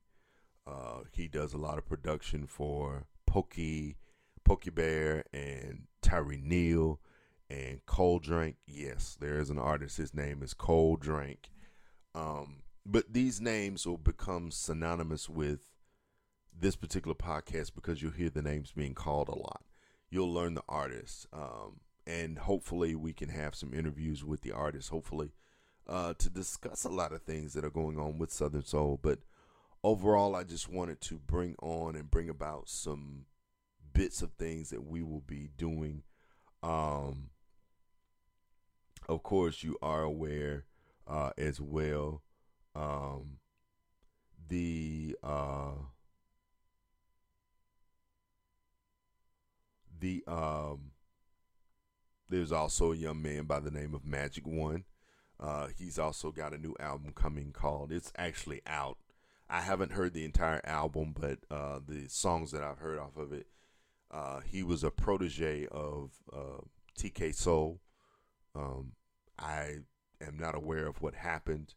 Uh, 0.66 1.02
he 1.12 1.28
does 1.28 1.54
a 1.54 1.58
lot 1.58 1.78
of 1.78 1.86
production 1.86 2.48
for 2.48 3.08
Pokey, 3.26 3.98
Pokey 4.46 4.70
Bear, 4.70 5.26
and 5.34 5.88
Tyree 6.02 6.42
Neal, 6.42 7.02
and 7.50 7.86
Cold 7.86 8.24
Drink. 8.24 8.56
Yes, 8.66 9.18
there 9.20 9.40
is 9.40 9.50
an 9.50 9.60
artist. 9.60 9.98
His 9.98 10.14
name 10.14 10.42
is 10.42 10.54
Cold 10.54 11.02
Drink. 11.02 11.50
Um, 12.16 12.64
but 12.86 13.14
these 13.14 13.40
names 13.42 13.86
will 13.86 13.98
become 13.98 14.52
synonymous 14.52 15.30
with 15.30 15.60
this 16.58 16.76
particular 16.76 17.16
podcast 17.16 17.74
because 17.74 18.02
you'll 18.02 18.12
hear 18.12 18.30
the 18.30 18.42
names 18.42 18.72
being 18.72 18.94
called 18.94 19.30
a 19.30 19.36
lot. 19.36 19.64
You'll 20.10 20.32
learn 20.32 20.54
the 20.54 20.64
artists. 20.70 21.28
Um, 21.34 21.80
and 22.06 22.38
hopefully 22.38 22.96
we 22.96 23.14
can 23.14 23.30
have 23.30 23.56
some 23.56 23.74
interviews 23.74 24.24
with 24.24 24.42
the 24.42 24.52
artists. 24.52 24.90
Hopefully, 24.90 25.32
uh, 25.88 26.14
to 26.18 26.30
discuss 26.30 26.84
a 26.84 26.90
lot 26.90 27.14
of 27.14 27.24
things 27.24 27.54
that 27.54 27.66
are 27.66 27.70
going 27.70 27.98
on 27.98 28.18
with 28.18 28.32
Southern 28.32 28.64
Soul. 28.64 29.00
But 29.02 29.20
overall, 29.84 30.36
I 30.36 30.44
just 30.44 30.70
wanted 30.70 31.02
to 31.02 31.16
bring 31.16 31.56
on 31.62 31.96
and 31.96 32.12
bring 32.12 32.30
about 32.30 32.70
some 32.70 33.26
bits 33.94 34.22
of 34.22 34.34
things 34.34 34.70
that 34.70 34.86
we 34.86 35.02
will 35.02 35.24
be 35.26 35.50
doing. 35.58 36.04
Um, 36.62 37.30
of 39.08 39.24
course, 39.24 39.64
you 39.64 39.78
are 39.82 40.04
aware 40.04 40.66
uh, 41.08 41.32
as 41.38 41.60
well. 41.60 42.22
Um, 42.76 43.38
the 44.48 45.16
uh, 45.24 45.74
the 50.00 50.24
um, 50.28 50.92
there's 52.30 52.52
also 52.52 52.92
a 52.92 52.96
young 52.96 53.22
man 53.22 53.44
by 53.44 53.60
the 53.60 53.72
name 53.72 53.94
of 53.94 54.06
Magic 54.06 54.46
One. 54.48 54.86
Uh, 55.40 55.68
he's 55.78 56.00
also 56.00 56.32
got 56.32 56.54
a 56.54 56.58
new 56.58 56.76
album 56.80 57.12
coming 57.14 57.52
called. 57.52 57.92
It's 57.92 58.12
actually 58.18 58.62
out. 58.66 58.98
I 59.50 59.62
haven't 59.62 59.92
heard 59.92 60.14
the 60.14 60.26
entire 60.26 60.62
album, 60.64 61.14
but 61.20 61.40
uh, 61.52 61.80
the 61.86 62.08
songs 62.08 62.52
that 62.52 62.64
I've 62.64 62.80
heard 62.80 62.98
off 62.98 63.18
of 63.18 63.34
it, 63.34 63.48
uh, 64.10 64.40
he 64.40 64.64
was 64.64 64.84
a 64.84 64.92
protege 64.92 65.68
of 65.72 66.12
uh, 66.32 66.62
TK 66.98 67.36
Soul. 67.36 67.82
Um, 68.56 68.94
I 69.38 69.80
am 70.28 70.38
not 70.38 70.56
aware 70.56 70.88
of 70.88 71.02
what 71.02 71.16
happened. 71.16 71.74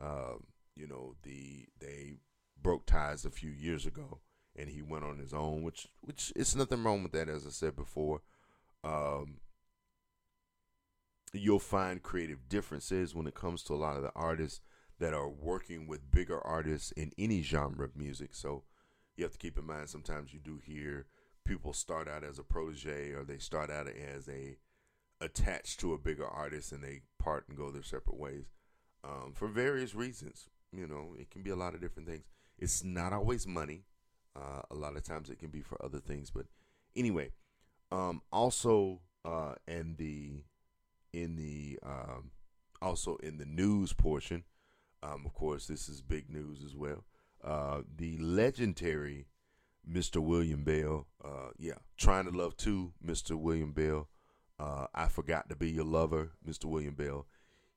Um, 0.00 0.44
you 0.74 0.86
know, 0.86 1.14
the 1.22 1.66
they 1.80 2.14
broke 2.60 2.86
ties 2.86 3.24
a 3.24 3.30
few 3.30 3.50
years 3.50 3.86
ago, 3.86 4.20
and 4.56 4.68
he 4.68 4.82
went 4.82 5.04
on 5.04 5.18
his 5.18 5.34
own, 5.34 5.62
which 5.62 5.88
which 6.00 6.32
is 6.36 6.56
nothing 6.56 6.82
wrong 6.82 7.02
with 7.02 7.12
that. 7.12 7.28
As 7.28 7.46
I 7.46 7.50
said 7.50 7.76
before, 7.76 8.22
um, 8.84 9.38
you'll 11.32 11.58
find 11.58 12.02
creative 12.02 12.48
differences 12.48 13.14
when 13.14 13.26
it 13.26 13.34
comes 13.34 13.62
to 13.64 13.74
a 13.74 13.76
lot 13.76 13.96
of 13.96 14.02
the 14.02 14.12
artists 14.14 14.60
that 14.98 15.14
are 15.14 15.28
working 15.28 15.86
with 15.86 16.10
bigger 16.10 16.40
artists 16.40 16.92
in 16.92 17.12
any 17.18 17.42
genre 17.42 17.84
of 17.84 17.96
music. 17.96 18.30
So 18.34 18.64
you 19.16 19.24
have 19.24 19.32
to 19.32 19.38
keep 19.38 19.58
in 19.58 19.66
mind 19.66 19.88
sometimes 19.88 20.32
you 20.32 20.40
do 20.40 20.58
hear 20.64 21.06
people 21.44 21.72
start 21.72 22.08
out 22.08 22.24
as 22.24 22.38
a 22.38 22.42
protege 22.44 23.12
or 23.12 23.24
they 23.24 23.38
start 23.38 23.70
out 23.70 23.88
as 23.88 24.28
a 24.28 24.56
attached 25.20 25.80
to 25.80 25.92
a 25.92 25.98
bigger 25.98 26.26
artist 26.26 26.72
and 26.72 26.84
they 26.84 27.00
part 27.18 27.44
and 27.48 27.56
go 27.56 27.70
their 27.70 27.82
separate 27.82 28.16
ways 28.18 28.46
um, 29.04 29.32
for 29.34 29.48
various 29.48 29.94
reasons. 29.94 30.46
You 30.72 30.86
know, 30.86 31.14
it 31.18 31.30
can 31.30 31.42
be 31.42 31.50
a 31.50 31.56
lot 31.56 31.74
of 31.74 31.80
different 31.80 32.08
things. 32.08 32.24
It's 32.58 32.84
not 32.84 33.12
always 33.12 33.46
money. 33.46 33.84
Uh, 34.36 34.62
a 34.70 34.74
lot 34.74 34.96
of 34.96 35.02
times 35.02 35.30
it 35.30 35.38
can 35.38 35.48
be 35.48 35.62
for 35.62 35.82
other 35.84 35.98
things. 35.98 36.30
But 36.30 36.46
anyway, 36.94 37.30
um, 37.90 38.22
also 38.30 39.00
uh, 39.24 39.54
in 39.66 39.96
the 39.96 40.44
in 41.12 41.36
the 41.36 41.78
um, 41.84 42.30
also 42.82 43.16
in 43.16 43.38
the 43.38 43.46
news 43.46 43.92
portion, 43.92 44.44
um, 45.02 45.24
of 45.24 45.32
course, 45.32 45.66
this 45.66 45.88
is 45.88 46.02
big 46.02 46.30
news 46.30 46.62
as 46.64 46.76
well. 46.76 47.04
Uh, 47.42 47.82
the 47.96 48.18
legendary 48.18 49.26
Mr. 49.90 50.18
William 50.18 50.64
Bell, 50.64 51.06
uh, 51.24 51.50
yeah, 51.56 51.78
trying 51.96 52.30
to 52.30 52.36
love 52.36 52.56
two, 52.56 52.92
Mr. 53.04 53.36
William 53.36 53.72
Bell. 53.72 54.08
Uh, 54.58 54.86
I 54.94 55.06
forgot 55.06 55.48
to 55.48 55.56
be 55.56 55.70
your 55.70 55.84
lover, 55.84 56.32
Mr. 56.46 56.64
William 56.64 56.94
Bell. 56.94 57.26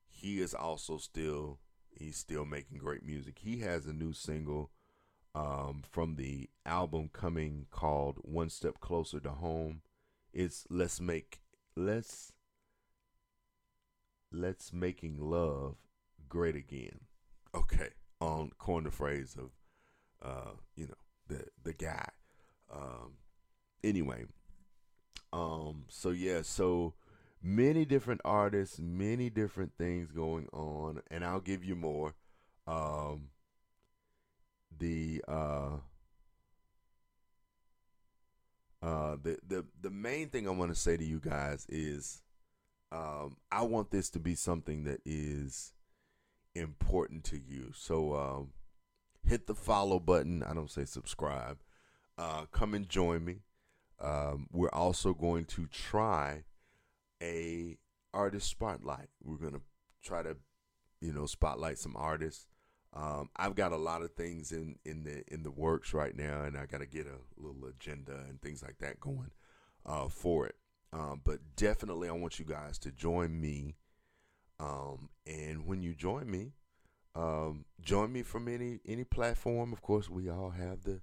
He 0.07 0.39
is 0.39 0.53
also 0.53 0.97
still 0.97 1.59
he's 1.91 2.17
still 2.17 2.45
making 2.45 2.79
great 2.79 3.05
music. 3.05 3.39
He 3.39 3.59
has 3.59 3.85
a 3.85 3.93
new 3.93 4.13
single 4.13 4.71
um, 5.35 5.83
from 5.89 6.15
the 6.15 6.49
album 6.65 7.09
coming 7.13 7.67
called 7.69 8.17
One 8.21 8.49
Step 8.49 8.79
Closer 8.79 9.19
to 9.19 9.29
Home. 9.29 9.81
It's 10.33 10.65
let's 10.69 10.99
make 10.99 11.41
let's 11.75 12.33
let's 14.31 14.73
making 14.73 15.17
love 15.19 15.75
great 16.27 16.55
again. 16.55 17.01
Okay, 17.53 17.89
on 18.19 18.51
coin 18.57 18.85
the 18.85 18.91
phrase 18.91 19.35
of 19.37 19.51
uh, 20.23 20.51
you 20.75 20.87
know, 20.87 20.93
the 21.27 21.45
the 21.63 21.73
guy. 21.73 22.09
Um 22.73 23.17
anyway. 23.83 24.25
Um 25.33 25.85
so 25.87 26.09
yeah, 26.09 26.41
so 26.41 26.93
many 27.41 27.85
different 27.85 28.21
artists, 28.25 28.79
many 28.79 29.29
different 29.29 29.73
things 29.77 30.11
going 30.11 30.47
on, 30.51 31.01
and 31.09 31.23
I'll 31.23 31.41
give 31.41 31.63
you 31.63 31.75
more. 31.75 32.15
Um 32.67 33.29
the 34.77 35.23
uh 35.27 35.77
uh 38.81 39.17
the 39.21 39.37
the 39.47 39.65
the 39.81 39.89
main 39.89 40.29
thing 40.29 40.47
I 40.47 40.51
want 40.51 40.71
to 40.71 40.79
say 40.79 40.97
to 40.97 41.03
you 41.03 41.19
guys 41.19 41.65
is 41.69 42.21
um 42.91 43.37
I 43.51 43.61
want 43.63 43.91
this 43.91 44.09
to 44.11 44.19
be 44.19 44.35
something 44.35 44.83
that 44.85 45.01
is 45.05 45.73
important 46.55 47.23
to 47.25 47.37
you. 47.37 47.71
So 47.73 48.15
um, 48.15 48.49
hit 49.23 49.47
the 49.47 49.55
follow 49.55 49.99
button. 49.99 50.43
I 50.43 50.53
don't 50.53 50.71
say 50.71 50.85
subscribe. 50.85 51.57
Uh, 52.17 52.45
come 52.51 52.73
and 52.73 52.87
join 52.87 53.25
me. 53.25 53.37
Um, 54.01 54.47
we're 54.51 54.69
also 54.69 55.13
going 55.13 55.45
to 55.45 55.67
try 55.67 56.43
a 57.21 57.77
artist 58.13 58.49
spotlight. 58.49 59.09
We're 59.23 59.37
going 59.37 59.53
to 59.53 59.61
try 60.03 60.23
to, 60.23 60.37
you 60.99 61.13
know, 61.13 61.25
spotlight 61.25 61.77
some 61.77 61.95
artists. 61.95 62.47
Um, 62.93 63.29
I've 63.35 63.55
got 63.55 63.71
a 63.71 63.77
lot 63.77 64.01
of 64.01 64.11
things 64.13 64.51
in, 64.51 64.75
in 64.83 65.03
the 65.03 65.23
in 65.33 65.43
the 65.43 65.51
works 65.51 65.93
right 65.93 66.15
now, 66.15 66.43
and 66.43 66.57
I 66.57 66.65
got 66.65 66.79
to 66.79 66.87
get 66.87 67.05
a 67.07 67.19
little 67.37 67.65
agenda 67.65 68.25
and 68.27 68.41
things 68.41 68.61
like 68.61 68.79
that 68.79 68.99
going 68.99 69.31
uh, 69.85 70.09
for 70.09 70.47
it. 70.47 70.55
Um, 70.91 71.21
but 71.23 71.39
definitely, 71.55 72.09
I 72.09 72.13
want 72.13 72.39
you 72.39 72.45
guys 72.45 72.77
to 72.79 72.91
join 72.91 73.39
me 73.39 73.77
um, 74.61 75.09
and 75.25 75.65
when 75.65 75.81
you 75.81 75.95
join 75.95 76.29
me, 76.29 76.53
um, 77.15 77.65
join 77.81 78.13
me 78.13 78.21
from 78.21 78.47
any 78.47 78.79
any 78.85 79.03
platform. 79.03 79.73
Of 79.73 79.81
course, 79.81 80.09
we 80.09 80.29
all 80.29 80.51
have 80.51 80.83
the 80.83 81.01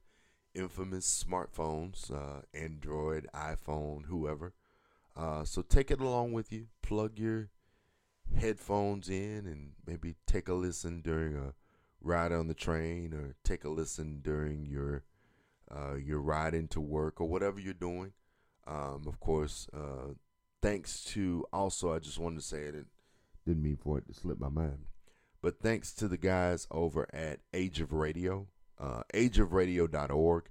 infamous 0.55 1.25
smartphones, 1.25 2.13
uh, 2.13 2.43
Android, 2.55 3.27
iPhone, 3.35 4.07
whoever. 4.07 4.55
Uh, 5.17 5.45
so 5.45 5.63
take 5.63 5.91
it 5.91 6.01
along 6.01 6.33
with 6.33 6.53
you. 6.53 6.67
Plug 6.83 7.19
your 7.19 7.51
headphones 8.37 9.09
in 9.09 9.47
and 9.47 9.73
maybe 9.87 10.15
take 10.27 10.49
a 10.49 10.55
listen 10.55 11.01
during 11.01 11.37
a 11.37 11.55
ride 12.01 12.33
on 12.33 12.47
the 12.47 12.55
train, 12.55 13.13
or 13.13 13.35
take 13.43 13.65
a 13.65 13.69
listen 13.69 14.21
during 14.23 14.67
your 14.67 15.05
uh, 15.71 15.95
your 15.95 16.21
ride 16.21 16.55
into 16.55 16.81
work 16.81 17.21
or 17.21 17.29
whatever 17.29 17.59
you're 17.59 17.75
doing. 17.75 18.13
Um, 18.67 19.05
of 19.07 19.19
course, 19.19 19.67
uh, 19.75 20.15
thanks 20.63 21.03
to 21.05 21.45
also, 21.53 21.93
I 21.93 21.99
just 21.99 22.19
wanted 22.19 22.37
to 22.37 22.47
say 22.47 22.63
it 22.63 22.75
and 22.75 22.87
didn't 23.47 23.63
mean 23.63 23.77
for 23.77 23.99
it 23.99 24.07
to 24.07 24.15
slip 24.15 24.39
my 24.39 24.49
mind. 24.49 24.87
But 25.41 25.61
thanks 25.61 25.93
to 25.95 26.09
the 26.09 26.17
guys 26.19 26.67
over 26.71 27.09
at 27.13 27.41
Age 27.55 27.81
of 27.81 27.93
Radio, 27.93 28.49
uh, 28.81 29.03
ageofradio.org, 29.13 30.45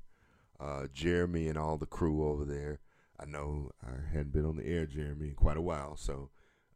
uh, 0.59 0.87
Jeremy 0.93 1.47
and 1.47 1.57
all 1.57 1.77
the 1.77 1.85
crew 1.85 2.27
over 2.27 2.45
there. 2.45 2.79
I 3.19 3.25
know 3.25 3.71
I 3.83 3.91
hadn't 4.11 4.33
been 4.33 4.45
on 4.45 4.57
the 4.57 4.65
air, 4.65 4.85
Jeremy, 4.85 5.29
in 5.29 5.35
quite 5.35 5.57
a 5.57 5.61
while, 5.61 5.95
so 5.95 6.29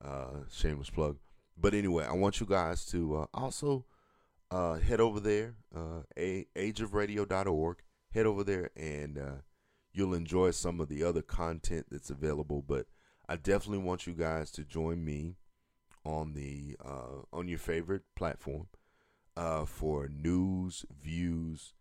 uh, 0.04 0.46
shameless 0.52 0.90
plug. 0.90 1.18
But 1.58 1.74
anyway, 1.74 2.06
I 2.06 2.14
want 2.14 2.40
you 2.40 2.46
guys 2.46 2.86
to 2.88 3.18
uh, 3.18 3.26
also 3.34 3.86
uh, 4.50 4.76
head 4.76 5.00
over 5.00 5.20
there, 5.20 5.56
uh, 5.76 6.02
ageofradio.org. 6.18 7.78
Head 8.14 8.26
over 8.26 8.44
there 8.44 8.72
and 8.76 9.18
uh, 9.18 9.36
you'll 9.94 10.14
enjoy 10.14 10.52
some 10.52 10.82
of 10.82 10.90
the 10.90 11.04
other 11.04 11.22
content 11.22 11.86
that's 11.90 12.10
available. 12.10 12.62
But 12.62 12.88
I 13.30 13.38
definitely 13.38 13.86
want 13.86 14.06
you 14.06 14.14
guys 14.14 14.52
to 14.52 14.66
join 14.66 15.06
me 15.06 15.38
on 16.04 16.34
the 16.34 16.76
on 17.32 17.48
your 17.48 17.60
favorite 17.60 18.02
platform 18.16 18.68
uh, 19.36 19.66
for 19.66 20.08
news, 20.08 20.86
views, 21.02 21.74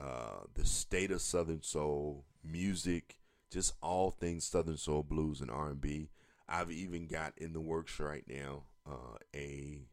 uh, 0.00 0.44
the 0.54 0.64
state 0.64 1.10
of 1.10 1.20
Southern 1.20 1.62
Soul, 1.62 2.24
music, 2.44 3.18
just 3.50 3.74
all 3.82 4.10
things 4.10 4.44
Southern 4.44 4.76
Soul, 4.76 5.02
blues, 5.02 5.40
and 5.40 5.50
R 5.50 5.70
and 5.70 5.80
B. 5.80 6.10
I've 6.48 6.70
even 6.70 7.06
got 7.06 7.32
in 7.36 7.52
the 7.52 7.60
works 7.60 7.98
right 7.98 8.24
now 8.28 8.64
uh, 8.88 9.18
a. 9.34 9.88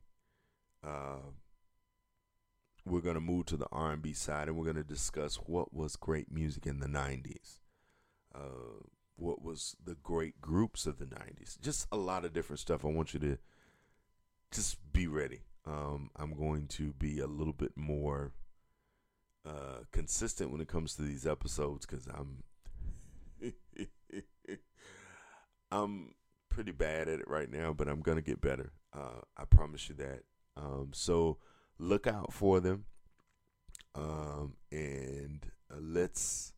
Uh, 0.86 1.32
we're 2.86 3.02
gonna 3.02 3.22
move 3.22 3.46
to 3.48 3.58
the 3.58 3.68
R 3.72 3.94
and 3.94 4.02
B 4.02 4.14
side, 4.14 4.48
and 4.48 4.58
we're 4.58 4.66
gonna 4.66 4.84
discuss 4.84 5.36
what 5.36 5.74
was 5.74 5.96
great 5.96 6.32
music 6.32 6.68
in 6.68 6.80
the 6.80 6.88
'90s. 6.88 7.60
Uh, 8.36 8.88
what 9.16 9.42
was 9.44 9.76
the 9.84 9.96
great 9.96 10.42
groups 10.42 10.88
of 10.88 10.98
the 10.98 11.06
90s 11.06 11.62
just 11.62 11.88
a 11.92 11.96
lot 11.96 12.26
of 12.26 12.34
different 12.34 12.60
stuff 12.60 12.84
i 12.84 12.88
want 12.88 13.14
you 13.14 13.20
to 13.20 13.38
just 14.54 14.78
be 14.94 15.08
ready. 15.08 15.42
Um, 15.66 16.10
I'm 16.16 16.34
going 16.34 16.68
to 16.70 16.94
be 16.94 17.20
a 17.20 17.28
little 17.28 17.54
bit 17.54 17.72
more 17.76 18.34
uh, 19.46 19.84
consistent 19.92 20.52
when 20.52 20.62
it 20.62 20.68
comes 20.68 20.96
to 20.96 21.02
these 21.02 21.26
episodes 21.26 21.86
because 21.86 22.08
I'm 22.08 22.44
I'm 25.72 26.14
pretty 26.50 26.72
bad 26.72 27.08
at 27.08 27.20
it 27.20 27.28
right 27.28 27.52
now, 27.52 27.74
but 27.74 27.88
I'm 27.88 28.02
gonna 28.02 28.22
get 28.22 28.42
better. 28.42 28.72
Uh, 28.94 29.22
I 29.38 29.46
promise 29.46 29.90
you 29.90 29.96
that. 29.96 30.22
Um, 30.56 30.92
so 30.94 31.38
look 31.78 32.08
out 32.08 32.32
for 32.32 32.60
them, 32.60 32.86
um, 33.96 34.54
and 34.72 35.46
uh, 35.72 35.80
let's 35.82 36.54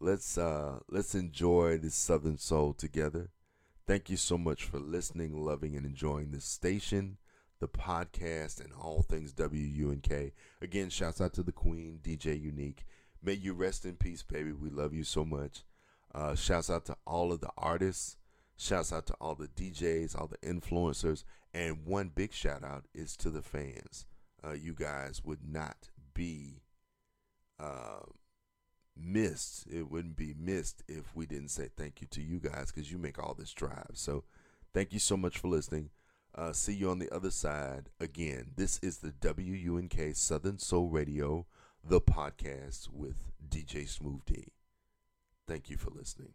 let's 0.00 0.36
uh, 0.36 0.80
let's 0.88 1.14
enjoy 1.14 1.78
this 1.78 1.94
Southern 1.94 2.38
Soul 2.38 2.74
together. 2.74 3.30
Thank 3.86 4.10
you 4.10 4.18
so 4.18 4.36
much 4.36 4.64
for 4.64 4.78
listening, 4.78 5.34
loving, 5.34 5.76
and 5.76 5.86
enjoying 5.86 6.30
this 6.30 6.44
station 6.44 7.16
the 7.60 7.68
podcast, 7.68 8.62
and 8.62 8.72
all 8.72 9.02
things 9.02 9.32
WUNK. 9.32 10.32
Again, 10.60 10.90
shouts 10.90 11.20
out 11.20 11.32
to 11.34 11.42
the 11.42 11.52
Queen, 11.52 12.00
DJ 12.02 12.40
Unique. 12.40 12.84
May 13.22 13.34
you 13.34 13.52
rest 13.52 13.84
in 13.84 13.96
peace, 13.96 14.22
baby. 14.22 14.52
We 14.52 14.70
love 14.70 14.94
you 14.94 15.04
so 15.04 15.24
much. 15.24 15.64
Uh, 16.14 16.34
shouts 16.34 16.70
out 16.70 16.84
to 16.86 16.96
all 17.06 17.32
of 17.32 17.40
the 17.40 17.50
artists. 17.56 18.16
Shouts 18.56 18.92
out 18.92 19.06
to 19.06 19.14
all 19.20 19.34
the 19.34 19.48
DJs, 19.48 20.18
all 20.18 20.28
the 20.28 20.38
influencers. 20.38 21.24
And 21.54 21.86
one 21.86 22.10
big 22.14 22.32
shout 22.32 22.64
out 22.64 22.84
is 22.94 23.16
to 23.18 23.30
the 23.30 23.42
fans. 23.42 24.06
Uh, 24.44 24.52
you 24.52 24.74
guys 24.74 25.22
would 25.24 25.40
not 25.48 25.90
be 26.14 26.62
uh, 27.58 28.02
missed. 28.96 29.66
It 29.68 29.90
wouldn't 29.90 30.16
be 30.16 30.34
missed 30.38 30.82
if 30.88 31.14
we 31.14 31.26
didn't 31.26 31.50
say 31.50 31.68
thank 31.76 32.00
you 32.00 32.06
to 32.10 32.22
you 32.22 32.38
guys 32.38 32.70
because 32.72 32.90
you 32.90 32.98
make 32.98 33.18
all 33.18 33.34
this 33.38 33.52
drive. 33.52 33.90
So 33.94 34.24
thank 34.74 34.92
you 34.92 34.98
so 34.98 35.16
much 35.16 35.38
for 35.38 35.48
listening. 35.48 35.90
Uh, 36.34 36.52
see 36.52 36.74
you 36.74 36.90
on 36.90 36.98
the 36.98 37.12
other 37.12 37.30
side. 37.30 37.90
Again, 37.98 38.52
this 38.56 38.78
is 38.82 38.98
the 38.98 39.12
WUNK 39.22 40.14
Southern 40.14 40.58
Soul 40.58 40.88
Radio 40.88 41.46
the 41.84 42.00
podcast 42.00 42.88
with 42.92 43.32
DJ 43.48 43.88
Smooth 43.88 44.24
D. 44.26 44.48
Thank 45.46 45.70
you 45.70 45.76
for 45.76 45.90
listening. 45.90 46.34